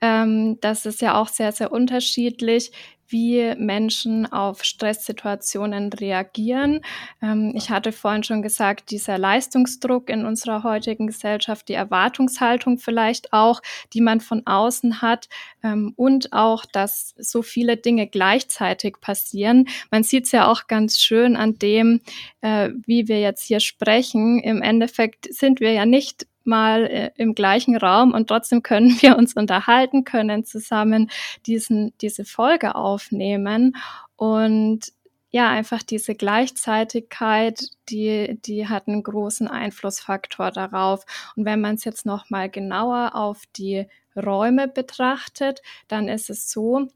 Ähm, 0.00 0.58
das 0.60 0.86
ist 0.86 1.02
ja 1.02 1.20
auch 1.20 1.26
sehr, 1.26 1.50
sehr 1.50 1.72
unterschiedlich 1.72 2.70
wie 3.10 3.54
Menschen 3.56 4.30
auf 4.30 4.64
Stresssituationen 4.64 5.92
reagieren. 5.92 6.80
Ähm, 7.20 7.52
ich 7.54 7.70
hatte 7.70 7.92
vorhin 7.92 8.22
schon 8.22 8.42
gesagt, 8.42 8.90
dieser 8.90 9.18
Leistungsdruck 9.18 10.08
in 10.08 10.24
unserer 10.24 10.62
heutigen 10.62 11.08
Gesellschaft, 11.08 11.68
die 11.68 11.74
Erwartungshaltung 11.74 12.78
vielleicht 12.78 13.32
auch, 13.32 13.60
die 13.92 14.00
man 14.00 14.20
von 14.20 14.46
außen 14.46 15.02
hat 15.02 15.28
ähm, 15.62 15.92
und 15.96 16.32
auch, 16.32 16.64
dass 16.64 17.14
so 17.18 17.42
viele 17.42 17.76
Dinge 17.76 18.06
gleichzeitig 18.06 19.00
passieren. 19.00 19.68
Man 19.90 20.02
sieht 20.02 20.26
es 20.26 20.32
ja 20.32 20.50
auch 20.50 20.66
ganz 20.66 20.98
schön 20.98 21.36
an 21.36 21.58
dem, 21.58 22.00
äh, 22.40 22.70
wie 22.86 23.08
wir 23.08 23.20
jetzt 23.20 23.44
hier 23.44 23.60
sprechen. 23.60 24.38
Im 24.40 24.62
Endeffekt 24.62 25.32
sind 25.32 25.60
wir 25.60 25.72
ja 25.72 25.86
nicht 25.86 26.26
mal 26.50 26.86
äh, 26.86 27.10
im 27.16 27.34
gleichen 27.34 27.76
Raum 27.76 28.12
und 28.12 28.28
trotzdem 28.28 28.62
können 28.62 28.90
wir 29.00 29.16
uns 29.16 29.34
unterhalten, 29.34 30.04
können 30.04 30.44
zusammen 30.44 31.10
diesen, 31.46 31.94
diese 32.02 32.26
Folge 32.26 32.74
aufnehmen 32.74 33.76
und 34.16 34.92
ja, 35.32 35.48
einfach 35.48 35.82
diese 35.82 36.14
Gleichzeitigkeit, 36.16 37.62
die, 37.88 38.38
die 38.44 38.68
hat 38.68 38.88
einen 38.88 39.04
großen 39.04 39.46
Einflussfaktor 39.46 40.50
darauf. 40.50 41.04
Und 41.36 41.44
wenn 41.44 41.60
man 41.60 41.76
es 41.76 41.84
jetzt 41.84 42.04
nochmal 42.04 42.50
genauer 42.50 43.14
auf 43.14 43.44
die 43.56 43.86
Räume 44.16 44.66
betrachtet, 44.66 45.62
dann 45.86 46.08
ist 46.08 46.30
es 46.30 46.50
so, 46.50 46.88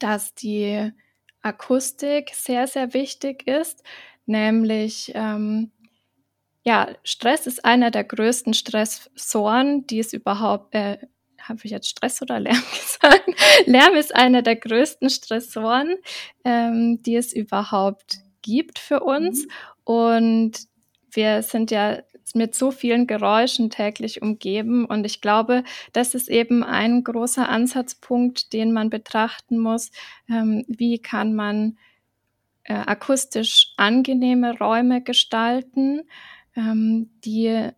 dass 0.00 0.34
die 0.34 0.90
Akustik 1.42 2.32
sehr, 2.34 2.66
sehr 2.66 2.92
wichtig 2.92 3.46
ist, 3.46 3.84
nämlich 4.26 5.12
ähm, 5.14 5.70
ja, 6.64 6.88
Stress 7.04 7.46
ist 7.46 7.64
einer 7.64 7.90
der 7.90 8.04
größten 8.04 8.54
Stressoren, 8.54 9.86
die 9.86 10.00
es 10.00 10.12
überhaupt, 10.12 10.74
äh, 10.74 10.98
habe 11.38 11.60
ich 11.62 11.70
jetzt 11.70 11.88
Stress 11.88 12.22
oder 12.22 12.40
Lärm 12.40 12.56
gesagt? 12.72 13.28
Lärm 13.66 13.94
ist 13.94 14.14
einer 14.14 14.42
der 14.42 14.56
größten 14.56 15.10
Stressoren, 15.10 15.96
ähm, 16.44 17.02
die 17.02 17.16
es 17.16 17.32
überhaupt 17.34 18.18
gibt 18.40 18.78
für 18.78 19.00
uns. 19.00 19.44
Mhm. 19.44 19.50
Und 19.84 20.52
wir 21.10 21.42
sind 21.42 21.70
ja 21.70 22.02
mit 22.34 22.54
so 22.54 22.70
vielen 22.70 23.06
Geräuschen 23.06 23.68
täglich 23.68 24.22
umgeben. 24.22 24.86
Und 24.86 25.04
ich 25.04 25.20
glaube, 25.20 25.64
das 25.92 26.14
ist 26.14 26.28
eben 26.28 26.64
ein 26.64 27.04
großer 27.04 27.48
Ansatzpunkt, 27.48 28.54
den 28.54 28.72
man 28.72 28.88
betrachten 28.88 29.58
muss. 29.58 29.90
Ähm, 30.30 30.64
wie 30.66 30.98
kann 30.98 31.34
man 31.34 31.78
äh, 32.64 32.74
akustisch 32.74 33.74
angenehme 33.76 34.58
Räume 34.58 35.02
gestalten? 35.02 36.02
Ähm, 36.56 37.10
die 37.24 37.68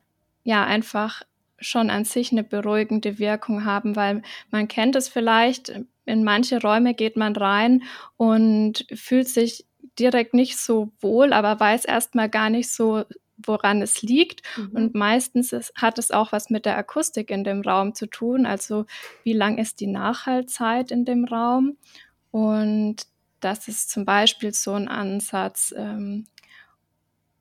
ja 0.45 0.65
einfach 0.65 1.23
schon 1.59 1.91
an 1.91 2.05
sich 2.05 2.33
eine 2.33 2.45
beruhigende 2.45 3.19
Wirkung 3.19 3.65
haben, 3.65 3.97
weil 3.97 4.23
man 4.51 4.69
kennt 4.69 4.95
es 4.97 5.09
vielleicht, 5.09 5.73
in 6.05 6.23
manche 6.23 6.61
Räume 6.61 6.95
geht 6.95 7.17
man 7.17 7.35
rein 7.35 7.83
und 8.17 8.87
fühlt 8.95 9.29
sich 9.29 9.67
direkt 9.99 10.35
nicht 10.35 10.59
so 10.59 10.93
wohl, 11.01 11.33
aber 11.33 11.59
weiß 11.59 11.85
erstmal 11.85 12.29
gar 12.29 12.51
nicht 12.51 12.71
so, 12.71 13.05
woran 13.39 13.83
es 13.83 14.03
liegt. 14.03 14.43
Mhm. 14.57 14.71
Und 14.73 14.95
meistens 14.95 15.53
ist, 15.53 15.73
hat 15.75 15.99
es 15.99 16.11
auch 16.11 16.33
was 16.33 16.51
mit 16.51 16.67
der 16.67 16.77
Akustik 16.77 17.31
in 17.31 17.45
dem 17.45 17.63
Raum 17.63 17.95
zu 17.95 18.07
tun. 18.07 18.47
Also 18.47 18.87
wie 19.25 19.33
lang 19.33 19.59
ist 19.59 19.81
die 19.81 19.87
Nachhaltzeit 19.87 20.91
in 20.91 21.05
dem 21.05 21.25
Raum? 21.25 21.77
Und 22.31 23.07
das 23.41 23.69
ist 23.69 23.91
zum 23.91 24.05
Beispiel 24.05 24.53
so 24.53 24.73
ein 24.73 24.89
Ansatz, 24.89 25.75
ähm, 25.77 26.27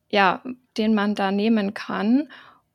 ja, 0.10 0.42
den 0.78 0.94
man 0.94 1.16
da 1.16 1.32
nehmen 1.32 1.74
kann. 1.74 2.30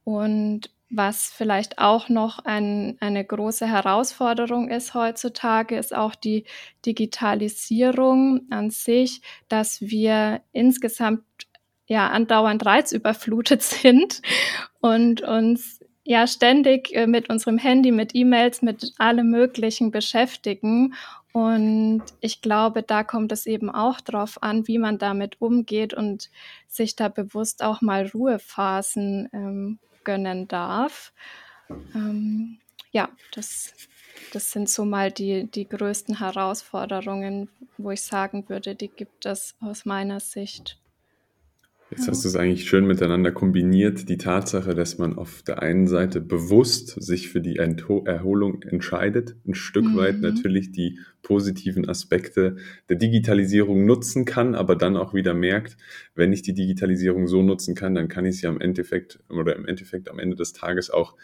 Und 0.05 0.71
was 0.91 1.31
vielleicht 1.31 1.79
auch 1.79 2.09
noch 2.09 2.41
ein, 2.41 2.97
eine 3.01 3.25
große 3.25 3.67
Herausforderung 3.67 4.69
ist 4.69 4.95
heutzutage, 4.95 5.77
ist 5.79 5.95
auch 5.95 6.17
die 6.17 6.45
Digitalisierung 6.85 8.43
an 8.51 8.71
sich, 8.71 9.23
dass 9.49 9.81
wir 9.81 10.41
insgesamt 10.53 11.23
ja 11.87 12.09
andauernd 12.09 12.67
reizüberflutet 12.67 13.63
sind 13.63 14.21
und 14.81 15.23
uns 15.23 15.81
ja 16.05 16.27
ständig 16.27 16.95
äh, 16.95 17.07
mit 17.07 17.31
unserem 17.31 17.59
Handy, 17.59 17.93
mit 17.93 18.15
E-Mails, 18.15 18.63
mit 18.63 18.93
allem 18.99 19.31
Möglichen 19.31 19.93
beschäftigen 19.93 20.95
und 21.33 22.03
ich 22.21 22.43
glaube, 22.43 22.83
da 22.83 23.05
kommt 23.05 23.31
es 23.31 23.47
eben 23.47 23.71
auch 23.71 24.01
drauf 24.01 24.43
an, 24.43 24.67
wie 24.67 24.79
man 24.79 24.99
damit 24.99 25.41
umgeht 25.41 25.95
und 25.95 26.31
sich 26.67 26.97
da 26.97 27.09
bewusst 27.09 27.63
auch 27.63 27.81
mal 27.81 28.07
Ruhephasen 28.07 29.29
ähm, 29.33 29.79
gönnen 30.03 30.49
darf. 30.49 31.13
Ähm, 31.95 32.59
ja, 32.91 33.11
das, 33.33 33.73
das 34.33 34.51
sind 34.51 34.69
so 34.69 34.85
mal 34.85 35.13
die, 35.13 35.49
die 35.49 35.69
größten 35.69 36.19
Herausforderungen, 36.19 37.49
wo 37.79 37.93
ich 37.93 38.03
sagen 38.03 38.49
würde, 38.49 38.75
die 38.75 38.89
gibt 38.89 39.25
es 39.27 39.55
aus 39.61 39.85
meiner 39.85 40.19
Sicht. 40.19 40.81
Jetzt 41.91 42.07
hast 42.07 42.25
du 42.25 42.29
es 42.29 42.37
eigentlich 42.37 42.69
schön 42.69 42.87
miteinander 42.87 43.33
kombiniert. 43.33 44.09
Die 44.09 44.17
Tatsache, 44.17 44.77
dass 44.77 44.99
man 44.99 45.19
auf 45.19 45.43
der 45.43 45.61
einen 45.61 45.89
Seite 45.89 46.21
bewusst 46.21 47.03
sich 47.03 47.29
für 47.29 47.41
die 47.41 47.57
Erholung 47.57 48.63
entscheidet, 48.63 49.35
ein 49.45 49.55
Stück 49.55 49.85
mhm. 49.85 49.97
weit 49.97 50.21
natürlich 50.21 50.71
die 50.71 51.01
positiven 51.23 51.89
Aspekte 51.89 52.57
der 52.89 52.97
Digitalisierung 52.97 53.87
nutzen 53.87 54.25
kann, 54.25 54.55
aber 54.55 54.77
dann 54.77 54.97
auch 54.97 55.15
wieder 55.15 55.35
merkt, 55.35 55.77
wenn 56.15 56.33
ich 56.33 56.43
die 56.43 56.55
Digitalisierung 56.55 57.27
so 57.27 57.43
nutzen 57.43 57.75
kann, 57.75 57.97
dann 57.97 58.09
kann 58.09 58.25
ich 58.25 58.39
sie 58.39 58.47
am 58.47 58.61
Endeffekt 58.61 59.19
oder 59.29 59.57
im 59.57 59.67
Endeffekt 59.67 60.09
am 60.09 60.21
Ende 60.21 60.37
des 60.37 60.53
Tages 60.53 60.91
auch 60.91 61.17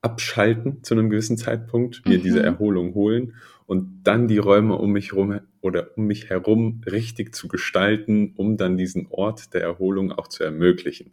abschalten 0.00 0.82
zu 0.82 0.94
einem 0.94 1.10
gewissen 1.10 1.36
Zeitpunkt, 1.36 2.06
mir 2.06 2.18
mhm. 2.18 2.22
diese 2.22 2.42
Erholung 2.42 2.94
holen 2.94 3.34
und 3.66 4.00
dann 4.04 4.28
die 4.28 4.38
Räume 4.38 4.76
um 4.76 4.92
mich 4.92 5.12
herum 5.12 5.40
oder 5.60 5.96
um 5.96 6.06
mich 6.06 6.30
herum 6.30 6.80
richtig 6.90 7.34
zu 7.34 7.48
gestalten, 7.48 8.32
um 8.36 8.56
dann 8.56 8.76
diesen 8.76 9.08
Ort 9.10 9.52
der 9.54 9.62
Erholung 9.62 10.12
auch 10.12 10.28
zu 10.28 10.44
ermöglichen. 10.44 11.12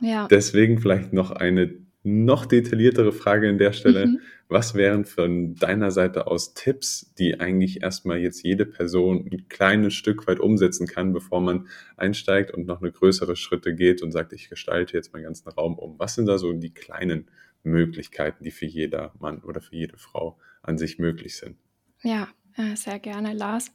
Ja. 0.00 0.28
Deswegen 0.28 0.80
vielleicht 0.80 1.12
noch 1.12 1.30
eine 1.30 1.74
noch 2.02 2.46
detailliertere 2.46 3.12
Frage 3.12 3.48
an 3.48 3.58
der 3.58 3.72
Stelle. 3.72 4.06
Mhm. 4.06 4.20
Was 4.48 4.74
wären 4.74 5.04
von 5.04 5.54
deiner 5.54 5.90
Seite 5.90 6.26
aus 6.26 6.54
Tipps, 6.54 7.12
die 7.18 7.38
eigentlich 7.38 7.82
erstmal 7.82 8.18
jetzt 8.18 8.42
jede 8.42 8.66
Person 8.66 9.28
ein 9.30 9.48
kleines 9.48 9.94
Stück 9.94 10.26
weit 10.26 10.40
umsetzen 10.40 10.86
kann, 10.86 11.12
bevor 11.12 11.40
man 11.40 11.68
einsteigt 11.96 12.52
und 12.52 12.66
noch 12.66 12.80
eine 12.80 12.90
größere 12.90 13.36
Schritte 13.36 13.74
geht 13.74 14.02
und 14.02 14.10
sagt, 14.10 14.32
ich 14.32 14.48
gestalte 14.48 14.96
jetzt 14.96 15.12
meinen 15.12 15.24
ganzen 15.24 15.50
Raum 15.50 15.78
um? 15.78 15.98
Was 15.98 16.14
sind 16.14 16.26
da 16.26 16.38
so 16.38 16.52
die 16.52 16.72
kleinen 16.72 17.28
Möglichkeiten, 17.62 18.44
die 18.44 18.50
für 18.50 18.66
jeder 18.66 19.14
Mann 19.18 19.42
oder 19.42 19.60
für 19.60 19.76
jede 19.76 19.98
Frau 19.98 20.38
an 20.62 20.78
sich 20.78 20.98
möglich 20.98 21.36
sind? 21.36 21.58
Ja, 22.02 22.28
äh, 22.56 22.76
sehr 22.76 22.98
gerne, 22.98 23.32
Lars. 23.32 23.72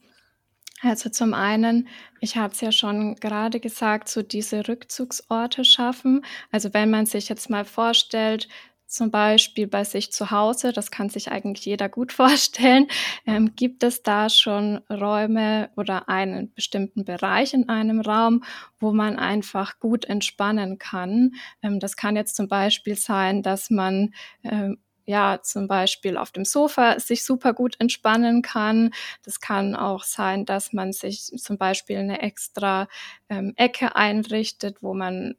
Also 0.82 1.08
zum 1.08 1.32
einen, 1.32 1.88
ich 2.20 2.36
habe 2.36 2.52
es 2.52 2.60
ja 2.60 2.70
schon 2.70 3.16
gerade 3.16 3.60
gesagt, 3.60 4.08
so 4.08 4.22
diese 4.22 4.68
Rückzugsorte 4.68 5.64
schaffen. 5.64 6.24
Also 6.50 6.74
wenn 6.74 6.90
man 6.90 7.06
sich 7.06 7.28
jetzt 7.28 7.48
mal 7.48 7.64
vorstellt, 7.64 8.48
zum 8.86 9.10
Beispiel 9.10 9.66
bei 9.66 9.84
sich 9.84 10.12
zu 10.12 10.30
Hause, 10.30 10.72
das 10.72 10.90
kann 10.90 11.08
sich 11.08 11.30
eigentlich 11.30 11.64
jeder 11.66 11.88
gut 11.88 12.12
vorstellen, 12.12 12.88
ähm, 13.26 13.54
gibt 13.56 13.82
es 13.82 14.02
da 14.02 14.28
schon 14.30 14.78
Räume 14.90 15.70
oder 15.76 16.08
einen 16.08 16.52
bestimmten 16.54 17.04
Bereich 17.04 17.54
in 17.54 17.68
einem 17.68 18.00
Raum, 18.00 18.44
wo 18.78 18.92
man 18.92 19.18
einfach 19.18 19.78
gut 19.80 20.04
entspannen 20.04 20.78
kann. 20.78 21.32
Ähm, 21.62 21.80
das 21.80 21.96
kann 21.96 22.16
jetzt 22.16 22.36
zum 22.36 22.48
Beispiel 22.48 22.96
sein, 22.96 23.42
dass 23.42 23.70
man 23.70 24.14
ähm, 24.44 24.78
ja, 25.06 25.40
zum 25.42 25.68
Beispiel 25.68 26.16
auf 26.16 26.32
dem 26.32 26.44
Sofa 26.44 26.98
sich 26.98 27.24
super 27.24 27.54
gut 27.54 27.76
entspannen 27.78 28.42
kann. 28.42 28.90
Das 29.24 29.40
kann 29.40 29.76
auch 29.76 30.02
sein, 30.02 30.44
dass 30.44 30.72
man 30.72 30.92
sich 30.92 31.26
zum 31.26 31.58
Beispiel 31.58 31.98
eine 31.98 32.22
extra 32.22 32.88
ähm, 33.28 33.52
Ecke 33.56 33.94
einrichtet, 33.94 34.78
wo 34.82 34.94
man 34.94 35.36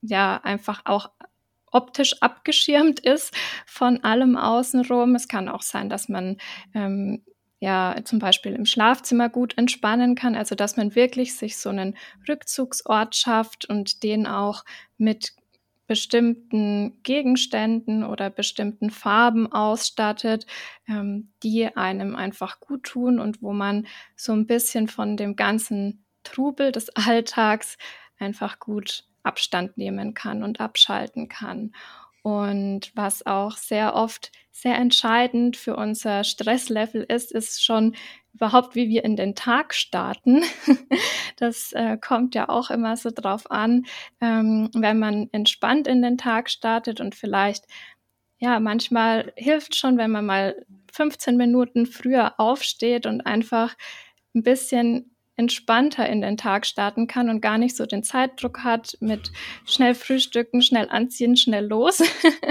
ja 0.00 0.40
einfach 0.42 0.82
auch 0.86 1.10
optisch 1.70 2.20
abgeschirmt 2.22 3.00
ist 3.00 3.34
von 3.66 4.02
allem 4.04 4.36
außenrum. 4.36 5.14
Es 5.14 5.28
kann 5.28 5.48
auch 5.48 5.62
sein, 5.62 5.88
dass 5.88 6.08
man 6.08 6.36
ähm, 6.74 7.22
ja 7.60 7.96
zum 8.04 8.18
Beispiel 8.18 8.54
im 8.54 8.66
Schlafzimmer 8.66 9.28
gut 9.28 9.56
entspannen 9.58 10.14
kann. 10.14 10.34
Also 10.34 10.54
dass 10.54 10.76
man 10.76 10.94
wirklich 10.94 11.34
sich 11.34 11.58
so 11.58 11.68
einen 11.68 11.96
Rückzugsort 12.28 13.14
schafft 13.14 13.66
und 13.66 14.02
den 14.02 14.26
auch 14.26 14.64
mit 14.96 15.34
bestimmten 15.90 17.02
Gegenständen 17.02 18.04
oder 18.04 18.30
bestimmten 18.30 18.90
Farben 18.90 19.50
ausstattet, 19.52 20.46
ähm, 20.88 21.32
die 21.42 21.76
einem 21.76 22.14
einfach 22.14 22.60
gut 22.60 22.84
tun 22.84 23.18
und 23.18 23.42
wo 23.42 23.52
man 23.52 23.88
so 24.14 24.32
ein 24.32 24.46
bisschen 24.46 24.86
von 24.86 25.16
dem 25.16 25.34
ganzen 25.34 26.04
Trubel 26.22 26.70
des 26.70 26.90
Alltags 26.90 27.76
einfach 28.20 28.60
gut 28.60 29.09
Abstand 29.22 29.76
nehmen 29.76 30.14
kann 30.14 30.42
und 30.42 30.60
abschalten 30.60 31.28
kann. 31.28 31.72
Und 32.22 32.92
was 32.94 33.24
auch 33.24 33.56
sehr 33.56 33.94
oft 33.94 34.30
sehr 34.52 34.76
entscheidend 34.76 35.56
für 35.56 35.74
unser 35.76 36.22
Stresslevel 36.22 37.02
ist, 37.02 37.32
ist 37.32 37.64
schon 37.64 37.94
überhaupt, 38.34 38.74
wie 38.74 38.88
wir 38.88 39.04
in 39.04 39.16
den 39.16 39.34
Tag 39.34 39.74
starten. 39.74 40.42
Das 41.36 41.72
äh, 41.72 41.96
kommt 41.96 42.34
ja 42.34 42.50
auch 42.50 42.68
immer 42.68 42.98
so 42.98 43.10
drauf 43.10 43.50
an, 43.50 43.86
ähm, 44.20 44.68
wenn 44.74 44.98
man 44.98 45.30
entspannt 45.32 45.86
in 45.86 46.02
den 46.02 46.18
Tag 46.18 46.50
startet 46.50 47.00
und 47.00 47.14
vielleicht, 47.14 47.64
ja, 48.38 48.60
manchmal 48.60 49.32
hilft 49.36 49.74
schon, 49.74 49.96
wenn 49.96 50.10
man 50.10 50.26
mal 50.26 50.66
15 50.92 51.38
Minuten 51.38 51.86
früher 51.86 52.38
aufsteht 52.38 53.06
und 53.06 53.22
einfach 53.22 53.74
ein 54.34 54.42
bisschen 54.42 55.16
entspannter 55.40 56.06
in 56.06 56.20
den 56.20 56.36
Tag 56.36 56.66
starten 56.66 57.06
kann 57.06 57.30
und 57.30 57.40
gar 57.40 57.56
nicht 57.56 57.74
so 57.74 57.86
den 57.86 58.02
Zeitdruck 58.02 58.62
hat 58.62 58.98
mit 59.00 59.32
schnell 59.64 59.94
frühstücken, 59.94 60.60
schnell 60.60 60.90
anziehen, 60.90 61.34
schnell 61.34 61.66
los. 61.66 62.02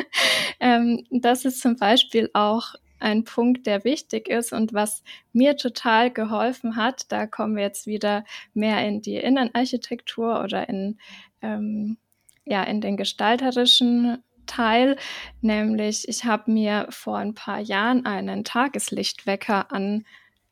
ähm, 0.60 1.06
das 1.12 1.46
ist 1.46 1.62
zum 1.62 1.76
Beispiel 1.76 2.32
auch 2.34 2.74
ein 3.00 3.26
Punkt, 3.26 3.68
der 3.68 3.84
wichtig 3.84 4.28
ist 4.28 4.54
und 4.54 4.74
was 4.74 5.04
mir 5.34 5.56
total 5.56 6.10
geholfen 6.10 6.76
hat. 6.76 7.12
Da 7.12 7.28
kommen 7.28 7.56
wir 7.56 7.64
jetzt 7.64 7.86
wieder 7.86 8.26
mehr 8.56 8.84
in 8.88 9.04
die 9.04 9.18
Innenarchitektur 9.18 10.44
oder 10.44 10.68
in, 10.68 10.98
ähm, 11.44 11.98
ja, 12.44 12.64
in 12.64 12.82
den 12.82 12.98
gestalterischen 12.98 14.24
Teil, 14.48 14.96
nämlich 15.42 16.10
ich 16.10 16.26
habe 16.26 16.52
mir 16.52 16.88
vor 16.90 17.20
ein 17.20 17.36
paar 17.36 17.60
Jahren 17.60 18.08
einen 18.08 18.44
Tageslichtwecker 18.44 19.72
an 19.72 20.06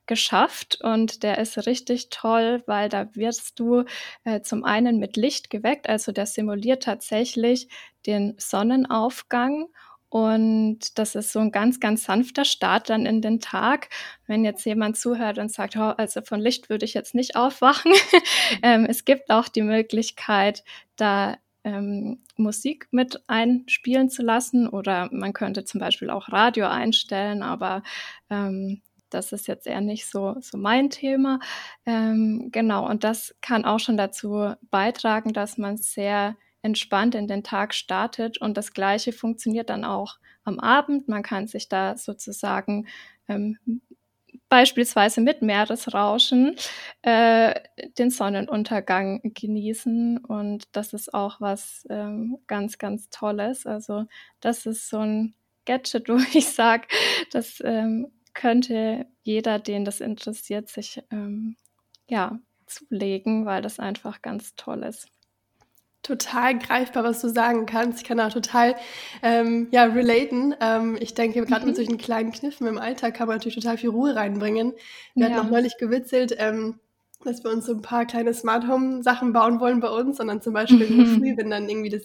geschafft 0.08 0.80
und 0.82 1.24
der 1.24 1.38
ist 1.38 1.58
richtig 1.68 2.10
toll, 2.10 2.64
weil 2.66 2.90
da 2.90 3.14
wirst 3.16 3.60
du 3.60 3.84
äh, 4.24 4.42
zum 4.42 4.64
einen 4.64 5.00
mit 5.00 5.18
Licht 5.18 5.50
geweckt, 5.50 5.90
also 5.90 6.12
der 6.12 6.26
simuliert 6.26 6.84
tatsächlich 6.84 7.68
den 8.06 8.36
Sonnenaufgang 8.38 9.68
und 10.10 10.98
das 10.98 11.16
ist 11.16 11.34
so 11.34 11.40
ein 11.40 11.52
ganz, 11.52 11.80
ganz 11.80 12.06
sanfter 12.06 12.46
Start 12.46 12.90
dann 12.90 13.06
in 13.06 13.22
den 13.22 13.40
Tag. 13.42 13.90
Wenn 14.26 14.46
jetzt 14.46 14.66
jemand 14.66 14.98
zuhört 14.98 15.38
und 15.38 15.52
sagt, 15.52 15.76
oh, 15.76 15.94
also 15.98 16.22
von 16.22 16.40
Licht 16.40 16.70
würde 16.70 16.86
ich 16.86 16.94
jetzt 16.94 17.14
nicht 17.14 17.36
aufwachen. 17.36 17.92
ähm, 18.64 18.86
es 18.86 19.04
gibt 19.04 19.30
auch 19.30 19.50
die 19.50 19.64
Möglichkeit, 19.64 20.64
da 20.96 21.38
ähm, 21.66 22.20
Musik 22.38 22.88
mit 22.92 23.22
einspielen 23.28 24.10
zu 24.10 24.24
lassen 24.24 24.70
oder 24.70 25.10
man 25.12 25.34
könnte 25.34 25.66
zum 25.66 25.82
Beispiel 25.82 26.10
auch 26.10 26.30
Radio 26.32 26.68
einstellen, 26.68 27.44
aber 27.44 27.84
ähm, 28.30 28.82
das 29.10 29.32
ist 29.32 29.48
jetzt 29.48 29.68
eher 29.68 29.82
nicht 29.82 30.10
so, 30.10 30.36
so 30.42 30.58
mein 30.58 30.90
Thema. 30.90 31.40
Ähm, 31.86 32.50
genau, 32.52 32.88
und 32.88 33.04
das 33.04 33.36
kann 33.42 33.66
auch 33.66 33.80
schon 33.80 33.98
dazu 33.98 34.54
beitragen, 34.70 35.34
dass 35.34 35.58
man 35.58 35.78
sehr 35.78 36.36
entspannt 36.62 37.16
in 37.16 37.28
den 37.28 37.44
Tag 37.44 37.74
startet. 37.74 38.40
Und 38.40 38.58
das 38.58 38.74
Gleiche 38.74 39.14
funktioniert 39.14 39.70
dann 39.70 39.86
auch 39.86 40.18
am 40.44 40.60
Abend. 40.60 41.08
Man 41.08 41.24
kann 41.24 41.48
sich 41.48 41.70
da 41.70 41.98
sozusagen 41.98 42.88
ähm, 43.28 43.58
beispielsweise 44.50 45.22
mit 45.22 45.42
Meeresrauschen 45.42 46.56
äh, 47.02 47.54
den 47.98 48.10
Sonnenuntergang 48.10 49.22
genießen. 49.24 50.20
Und 50.20 50.76
das 50.76 50.94
ist 50.94 51.14
auch 51.14 51.42
was 51.42 51.86
ähm, 51.90 52.38
ganz, 52.48 52.78
ganz 52.78 53.10
Tolles. 53.10 53.66
Also 53.66 54.06
das 54.40 54.66
ist 54.66 54.90
so 54.90 55.00
ein 55.00 55.36
Gadget, 55.66 56.10
wo 56.10 56.18
ich 56.34 56.50
sage, 56.50 56.88
das 57.32 57.62
ähm, 57.64 58.12
könnte 58.38 59.08
jeder, 59.24 59.60
den 59.60 59.84
das 59.84 60.00
interessiert, 60.00 60.70
sich 60.70 61.04
ähm, 61.12 61.58
ja 62.08 62.40
zulegen, 62.68 63.46
weil 63.46 63.62
das 63.62 63.80
einfach 63.80 64.22
ganz 64.22 64.56
toll 64.56 64.84
ist. 64.84 65.08
Total 66.04 66.58
greifbar, 66.58 67.04
was 67.04 67.20
du 67.20 67.30
sagen 67.30 67.66
kannst. 67.66 68.00
Ich 68.00 68.08
kann 68.08 68.20
da 68.20 68.30
total 68.30 68.76
ähm, 69.24 69.68
ja, 69.72 69.86
relaten. 69.86 70.56
Ähm, 70.62 70.98
ich 71.02 71.16
denke, 71.16 71.44
gerade 71.46 71.62
mhm. 71.62 71.68
mit 71.68 71.76
solchen 71.76 71.98
kleinen 71.98 72.32
Kniffen 72.32 72.68
im 72.68 72.78
Alltag 72.78 73.16
kann 73.16 73.28
man 73.28 73.38
natürlich 73.38 73.56
total 73.56 73.78
viel 73.78 73.90
Ruhe 73.90 74.16
reinbringen. 74.16 74.74
Wir 75.16 75.28
ja. 75.28 75.34
hatten 75.34 75.46
auch 75.46 75.52
neulich 75.52 75.78
gewitzelt, 75.78 76.36
ähm, 76.38 76.80
dass 77.24 77.44
wir 77.44 77.52
uns 77.52 77.66
so 77.66 77.74
ein 77.74 77.82
paar 77.82 78.06
kleine 78.06 78.34
Smart 78.34 78.68
Home 78.68 79.04
Sachen 79.04 79.34
bauen 79.34 79.60
wollen 79.60 79.80
bei 79.80 79.90
uns 79.90 80.20
und 80.20 80.28
dann 80.28 80.42
zum 80.42 80.54
Beispiel 80.54 80.88
mhm. 80.90 81.18
früh, 81.18 81.38
wenn 81.38 81.50
dann 81.50 81.68
irgendwie 81.68 81.90
das 81.90 82.04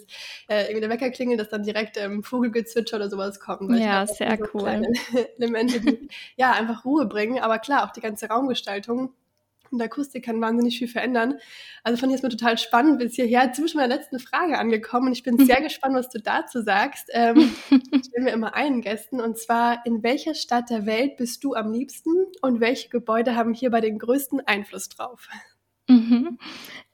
äh, 0.48 0.62
irgendwie 0.64 0.80
der 0.80 0.90
Wecker 0.90 1.10
klingelt, 1.10 1.40
dass 1.40 1.48
dann 1.48 1.62
direkt 1.62 1.96
ähm, 1.96 2.22
Vogelgezwitscher 2.22 2.96
oder 2.96 3.10
sowas 3.10 3.38
kommt. 3.38 3.70
ja, 3.78 4.06
sehr 4.06 4.38
so 4.38 4.44
cool. 4.54 4.82
Elemente, 5.38 5.80
die 5.80 6.08
ja 6.36 6.52
einfach 6.52 6.84
Ruhe 6.84 7.06
bringen, 7.06 7.38
aber 7.38 7.58
klar 7.58 7.84
auch 7.84 7.92
die 7.92 8.00
ganze 8.00 8.26
Raumgestaltung 8.26 9.14
und 9.72 9.82
Akustik 9.82 10.24
kann 10.24 10.40
wahnsinnig 10.40 10.78
viel 10.78 10.88
verändern. 10.88 11.38
Also 11.82 11.98
fand 11.98 12.12
ich 12.12 12.16
es 12.16 12.22
mir 12.22 12.28
total 12.28 12.58
spannend 12.58 12.98
bis 12.98 13.14
hierher. 13.14 13.44
Jetzt 13.44 13.56
sind 13.56 13.64
wir 13.64 13.68
schon 13.70 13.80
bei 13.80 13.88
der 13.88 13.96
letzten 13.96 14.18
Frage 14.18 14.58
angekommen 14.58 15.08
und 15.08 15.12
ich 15.12 15.22
bin 15.22 15.38
sehr 15.46 15.60
gespannt, 15.60 15.94
was 15.94 16.10
du 16.10 16.20
dazu 16.20 16.62
sagst. 16.62 17.08
Ähm, 17.12 17.54
stellen 17.68 18.26
wir 18.26 18.32
immer 18.32 18.54
einen 18.54 18.80
Gästen 18.80 19.20
und 19.20 19.38
zwar, 19.38 19.84
in 19.86 20.02
welcher 20.02 20.34
Stadt 20.34 20.70
der 20.70 20.86
Welt 20.86 21.16
bist 21.16 21.42
du 21.44 21.54
am 21.54 21.72
liebsten 21.72 22.10
und 22.40 22.60
welche 22.60 22.88
Gebäude 22.88 23.34
haben 23.36 23.54
hierbei 23.54 23.80
den 23.80 23.98
größten 23.98 24.40
Einfluss 24.46 24.88
drauf? 24.88 25.28
Mhm. 25.88 26.38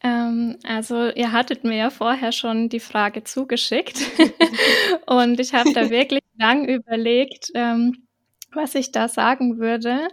Ähm, 0.02 0.58
also 0.64 1.10
ihr 1.10 1.32
hattet 1.32 1.64
mir 1.64 1.76
ja 1.76 1.90
vorher 1.90 2.32
schon 2.32 2.68
die 2.68 2.80
Frage 2.80 3.24
zugeschickt 3.24 4.00
und 5.06 5.40
ich 5.40 5.54
habe 5.54 5.72
da 5.72 5.90
wirklich 5.90 6.22
lang 6.38 6.66
überlegt, 6.66 7.50
ähm, 7.54 8.08
was 8.52 8.74
ich 8.74 8.92
da 8.92 9.08
sagen 9.08 9.58
würde. 9.58 10.08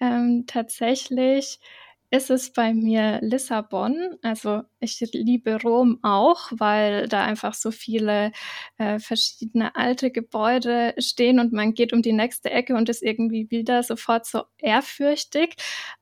Ähm, 0.00 0.44
tatsächlich 0.46 1.60
ist 2.10 2.30
es 2.30 2.52
bei 2.52 2.72
mir 2.74 3.20
Lissabon. 3.22 4.16
Also 4.22 4.62
ich 4.80 5.00
liebe 5.12 5.60
Rom 5.60 5.98
auch, 6.02 6.52
weil 6.52 7.08
da 7.08 7.24
einfach 7.24 7.54
so 7.54 7.70
viele 7.70 8.32
äh, 8.78 8.98
verschiedene 8.98 9.76
alte 9.76 10.10
Gebäude 10.10 10.94
stehen 10.98 11.40
und 11.40 11.52
man 11.52 11.74
geht 11.74 11.92
um 11.92 12.02
die 12.02 12.12
nächste 12.12 12.50
Ecke 12.50 12.74
und 12.74 12.88
ist 12.88 13.02
irgendwie 13.02 13.50
wieder 13.50 13.82
sofort 13.82 14.26
so 14.26 14.44
ehrfürchtig. 14.58 15.56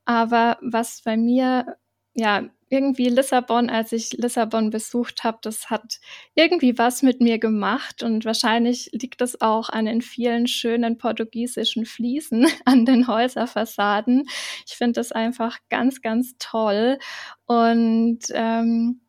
Aber 0.04 0.58
was 0.62 1.02
bei 1.02 1.16
mir 1.16 1.76
ja 2.14 2.44
irgendwie 2.70 3.08
Lissabon, 3.08 3.70
als 3.70 3.92
ich 3.92 4.12
Lissabon 4.14 4.70
besucht 4.70 5.22
habe, 5.22 5.38
das 5.42 5.70
hat 5.70 6.00
irgendwie 6.34 6.76
was 6.78 7.02
mit 7.02 7.20
mir 7.20 7.38
gemacht 7.38 8.02
und 8.02 8.24
wahrscheinlich 8.24 8.90
liegt 8.92 9.20
das 9.20 9.40
auch 9.40 9.68
an 9.68 9.84
den 9.84 10.02
vielen 10.02 10.46
schönen 10.48 10.98
portugiesischen 10.98 11.86
Fliesen 11.86 12.46
an 12.64 12.84
den 12.84 13.06
Häuserfassaden. 13.06 14.26
Ich 14.66 14.74
finde 14.74 14.94
das 14.94 15.12
einfach 15.12 15.58
ganz, 15.68 16.02
ganz 16.02 16.34
toll 16.38 16.98
und 17.46 18.20
ähm, 18.32 19.00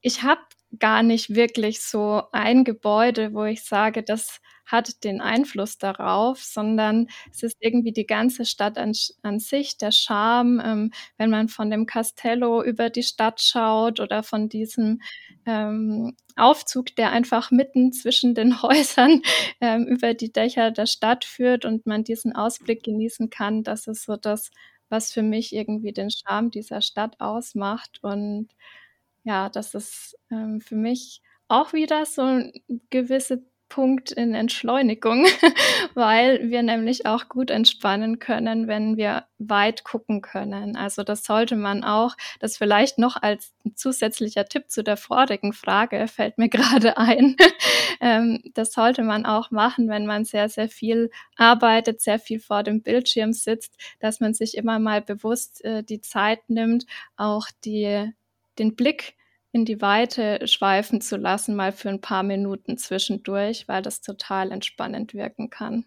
ich 0.00 0.22
habe 0.22 0.40
gar 0.78 1.02
nicht 1.02 1.34
wirklich 1.34 1.82
so 1.82 2.22
ein 2.32 2.64
Gebäude, 2.64 3.34
wo 3.34 3.44
ich 3.44 3.62
sage, 3.64 4.02
das 4.02 4.40
hat 4.72 5.04
den 5.04 5.20
Einfluss 5.20 5.78
darauf, 5.78 6.42
sondern 6.42 7.08
es 7.30 7.42
ist 7.42 7.56
irgendwie 7.60 7.92
die 7.92 8.06
ganze 8.06 8.46
Stadt 8.46 8.78
an, 8.78 8.92
an 9.22 9.38
sich, 9.38 9.76
der 9.76 9.92
Charme, 9.92 10.60
ähm, 10.64 10.92
wenn 11.18 11.30
man 11.30 11.48
von 11.48 11.70
dem 11.70 11.86
Castello 11.86 12.62
über 12.64 12.90
die 12.90 13.02
Stadt 13.02 13.40
schaut 13.42 14.00
oder 14.00 14.22
von 14.22 14.48
diesem 14.48 15.00
ähm, 15.46 16.16
Aufzug, 16.36 16.96
der 16.96 17.12
einfach 17.12 17.50
mitten 17.50 17.92
zwischen 17.92 18.34
den 18.34 18.62
Häusern 18.62 19.22
ähm, 19.60 19.86
über 19.86 20.14
die 20.14 20.32
Dächer 20.32 20.70
der 20.70 20.86
Stadt 20.86 21.24
führt 21.24 21.64
und 21.64 21.86
man 21.86 22.02
diesen 22.02 22.34
Ausblick 22.34 22.82
genießen 22.82 23.30
kann. 23.30 23.62
Das 23.62 23.86
ist 23.86 24.04
so 24.04 24.16
das, 24.16 24.50
was 24.88 25.12
für 25.12 25.22
mich 25.22 25.54
irgendwie 25.54 25.92
den 25.92 26.10
Charme 26.10 26.50
dieser 26.50 26.80
Stadt 26.80 27.20
ausmacht. 27.20 27.98
Und 28.02 28.48
ja, 29.24 29.48
das 29.50 29.74
ist 29.74 30.18
ähm, 30.30 30.60
für 30.60 30.76
mich 30.76 31.22
auch 31.48 31.72
wieder 31.74 32.06
so 32.06 32.22
eine 32.22 32.52
gewisse 32.90 33.44
Punkt 33.72 34.12
in 34.12 34.34
Entschleunigung, 34.34 35.24
weil 35.94 36.50
wir 36.50 36.62
nämlich 36.62 37.06
auch 37.06 37.30
gut 37.30 37.50
entspannen 37.50 38.18
können, 38.18 38.68
wenn 38.68 38.98
wir 38.98 39.24
weit 39.38 39.82
gucken 39.82 40.20
können. 40.20 40.76
Also 40.76 41.04
das 41.04 41.24
sollte 41.24 41.56
man 41.56 41.82
auch, 41.82 42.14
das 42.38 42.58
vielleicht 42.58 42.98
noch 42.98 43.16
als 43.22 43.54
zusätzlicher 43.74 44.44
Tipp 44.44 44.70
zu 44.70 44.84
der 44.84 44.98
vorigen 44.98 45.54
Frage 45.54 46.06
fällt 46.06 46.36
mir 46.36 46.48
gerade 46.50 46.98
ein. 46.98 47.34
ähm, 48.02 48.42
das 48.52 48.72
sollte 48.72 49.04
man 49.04 49.24
auch 49.24 49.50
machen, 49.50 49.88
wenn 49.88 50.04
man 50.04 50.26
sehr, 50.26 50.50
sehr 50.50 50.68
viel 50.68 51.10
arbeitet, 51.36 52.02
sehr 52.02 52.18
viel 52.18 52.40
vor 52.40 52.62
dem 52.64 52.82
Bildschirm 52.82 53.32
sitzt, 53.32 53.80
dass 54.00 54.20
man 54.20 54.34
sich 54.34 54.54
immer 54.54 54.80
mal 54.80 55.00
bewusst 55.00 55.64
äh, 55.64 55.82
die 55.82 56.02
Zeit 56.02 56.40
nimmt, 56.48 56.84
auch 57.16 57.46
die, 57.64 58.12
den 58.58 58.76
Blick 58.76 59.14
in 59.52 59.64
die 59.64 59.80
Weite 59.80 60.46
schweifen 60.48 61.00
zu 61.00 61.16
lassen, 61.16 61.54
mal 61.54 61.72
für 61.72 61.88
ein 61.90 62.00
paar 62.02 62.22
Minuten 62.22 62.76
zwischendurch, 62.78 63.68
weil 63.68 63.82
das 63.82 64.00
total 64.02 64.50
entspannend 64.52 65.14
wirken 65.14 65.48
kann. 65.50 65.86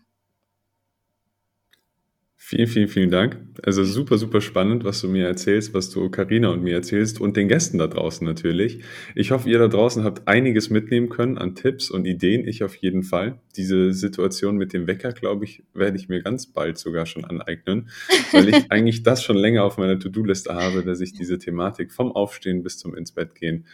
Vielen, 2.47 2.67
vielen, 2.67 2.87
vielen 2.87 3.09
Dank. 3.09 3.39
Also 3.63 3.83
super, 3.83 4.19
super 4.19 4.39
spannend, 4.39 4.83
was 4.83 5.01
du 5.01 5.07
mir 5.07 5.25
erzählst, 5.25 5.73
was 5.73 5.89
du 5.89 6.11
Karina 6.11 6.49
und 6.49 6.61
mir 6.61 6.75
erzählst 6.75 7.19
und 7.19 7.35
den 7.35 7.47
Gästen 7.47 7.79
da 7.79 7.87
draußen 7.87 8.23
natürlich. 8.23 8.83
Ich 9.15 9.31
hoffe, 9.31 9.49
ihr 9.49 9.57
da 9.57 9.67
draußen 9.67 10.03
habt 10.03 10.27
einiges 10.27 10.69
mitnehmen 10.69 11.09
können 11.09 11.39
an 11.39 11.55
Tipps 11.55 11.89
und 11.89 12.05
Ideen. 12.05 12.47
Ich 12.47 12.63
auf 12.63 12.75
jeden 12.75 13.01
Fall. 13.01 13.39
Diese 13.55 13.93
Situation 13.93 14.57
mit 14.57 14.73
dem 14.73 14.85
Wecker, 14.85 15.11
glaube 15.11 15.43
ich, 15.43 15.63
werde 15.73 15.97
ich 15.97 16.07
mir 16.07 16.21
ganz 16.21 16.45
bald 16.45 16.77
sogar 16.77 17.07
schon 17.07 17.25
aneignen, 17.25 17.89
weil 18.31 18.49
ich 18.49 18.65
eigentlich 18.71 19.01
das 19.01 19.23
schon 19.23 19.37
länger 19.37 19.63
auf 19.63 19.79
meiner 19.79 19.97
To-Do-Liste 19.97 20.53
habe, 20.53 20.83
dass 20.83 21.01
ich 21.01 21.13
diese 21.13 21.39
Thematik 21.39 21.91
vom 21.91 22.11
Aufstehen 22.11 22.61
bis 22.61 22.77
zum 22.77 22.95
ins 22.95 23.11
Bett 23.11 23.33
gehen 23.33 23.65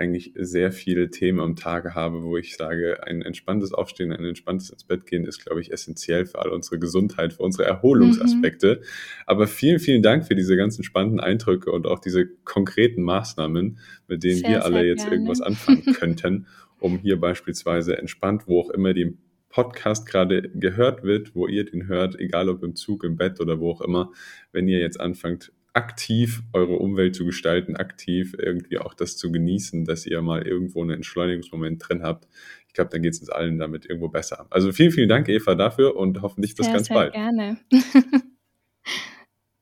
eigentlich 0.00 0.32
sehr 0.34 0.72
viele 0.72 1.10
Themen 1.10 1.40
am 1.40 1.56
Tage 1.56 1.94
habe, 1.94 2.22
wo 2.22 2.38
ich 2.38 2.56
sage, 2.56 3.06
ein 3.06 3.20
entspanntes 3.20 3.74
Aufstehen, 3.74 4.12
ein 4.12 4.24
entspanntes 4.24 4.70
ins 4.70 4.84
Bett 4.84 5.04
gehen 5.04 5.26
ist, 5.26 5.44
glaube 5.44 5.60
ich, 5.60 5.72
essentiell 5.72 6.24
für 6.24 6.38
all 6.38 6.48
unsere 6.48 6.78
Gesundheit, 6.78 7.34
für 7.34 7.42
unsere 7.42 7.64
Erholungsaspekte. 7.64 8.80
Mhm. 8.80 8.86
Aber 9.26 9.46
vielen, 9.46 9.78
vielen 9.78 10.02
Dank 10.02 10.26
für 10.26 10.34
diese 10.34 10.56
ganzen 10.56 10.84
spannenden 10.84 11.20
Eindrücke 11.20 11.70
und 11.70 11.86
auch 11.86 11.98
diese 11.98 12.26
konkreten 12.44 13.02
Maßnahmen, 13.02 13.78
mit 14.08 14.24
denen 14.24 14.38
sehr, 14.38 14.48
wir 14.48 14.64
alle 14.64 14.86
jetzt 14.86 15.02
gerne. 15.02 15.16
irgendwas 15.16 15.42
anfangen 15.42 15.84
könnten, 15.92 16.46
um 16.78 16.98
hier 16.98 17.20
beispielsweise 17.20 17.98
entspannt, 17.98 18.44
wo 18.46 18.60
auch 18.60 18.70
immer 18.70 18.94
die 18.94 19.18
Podcast 19.50 20.06
gerade 20.06 20.48
gehört 20.48 21.02
wird, 21.02 21.34
wo 21.34 21.46
ihr 21.46 21.64
den 21.64 21.88
hört, 21.88 22.18
egal 22.18 22.48
ob 22.48 22.62
im 22.62 22.74
Zug, 22.74 23.04
im 23.04 23.16
Bett 23.16 23.40
oder 23.40 23.60
wo 23.60 23.70
auch 23.70 23.82
immer, 23.82 24.12
wenn 24.52 24.66
ihr 24.66 24.78
jetzt 24.78 24.98
anfangt, 24.98 25.52
aktiv 25.72 26.42
eure 26.52 26.74
Umwelt 26.76 27.14
zu 27.14 27.24
gestalten, 27.24 27.76
aktiv 27.76 28.34
irgendwie 28.38 28.78
auch 28.78 28.94
das 28.94 29.16
zu 29.16 29.30
genießen, 29.30 29.84
dass 29.84 30.06
ihr 30.06 30.20
mal 30.22 30.46
irgendwo 30.46 30.82
einen 30.82 30.90
Entschleunigungsmoment 30.90 31.88
drin 31.88 32.02
habt. 32.02 32.28
Ich 32.66 32.74
glaube, 32.74 32.90
dann 32.90 33.02
geht 33.02 33.14
es 33.14 33.20
uns 33.20 33.30
allen 33.30 33.58
damit 33.58 33.86
irgendwo 33.86 34.08
besser. 34.08 34.46
Also 34.50 34.72
vielen, 34.72 34.92
vielen 34.92 35.08
Dank, 35.08 35.28
Eva, 35.28 35.54
dafür 35.54 35.96
und 35.96 36.22
hoffentlich 36.22 36.54
bis 36.54 36.66
ganz 36.66 36.86
sehr 36.86 36.94
bald. 36.94 37.12
Gerne. 37.12 37.58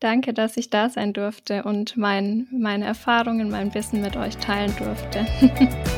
Danke, 0.01 0.33
dass 0.33 0.57
ich 0.57 0.71
da 0.71 0.90
sein 0.90 1.12
durfte 1.12 1.64
und 1.64 1.97
mein, 1.97 2.47
meine 2.53 2.85
Erfahrungen, 2.85 3.51
mein 3.51 3.75
Wissen 3.75 4.01
mit 4.01 4.16
euch 4.16 4.37
teilen 4.37 4.73
durfte. 4.79 5.27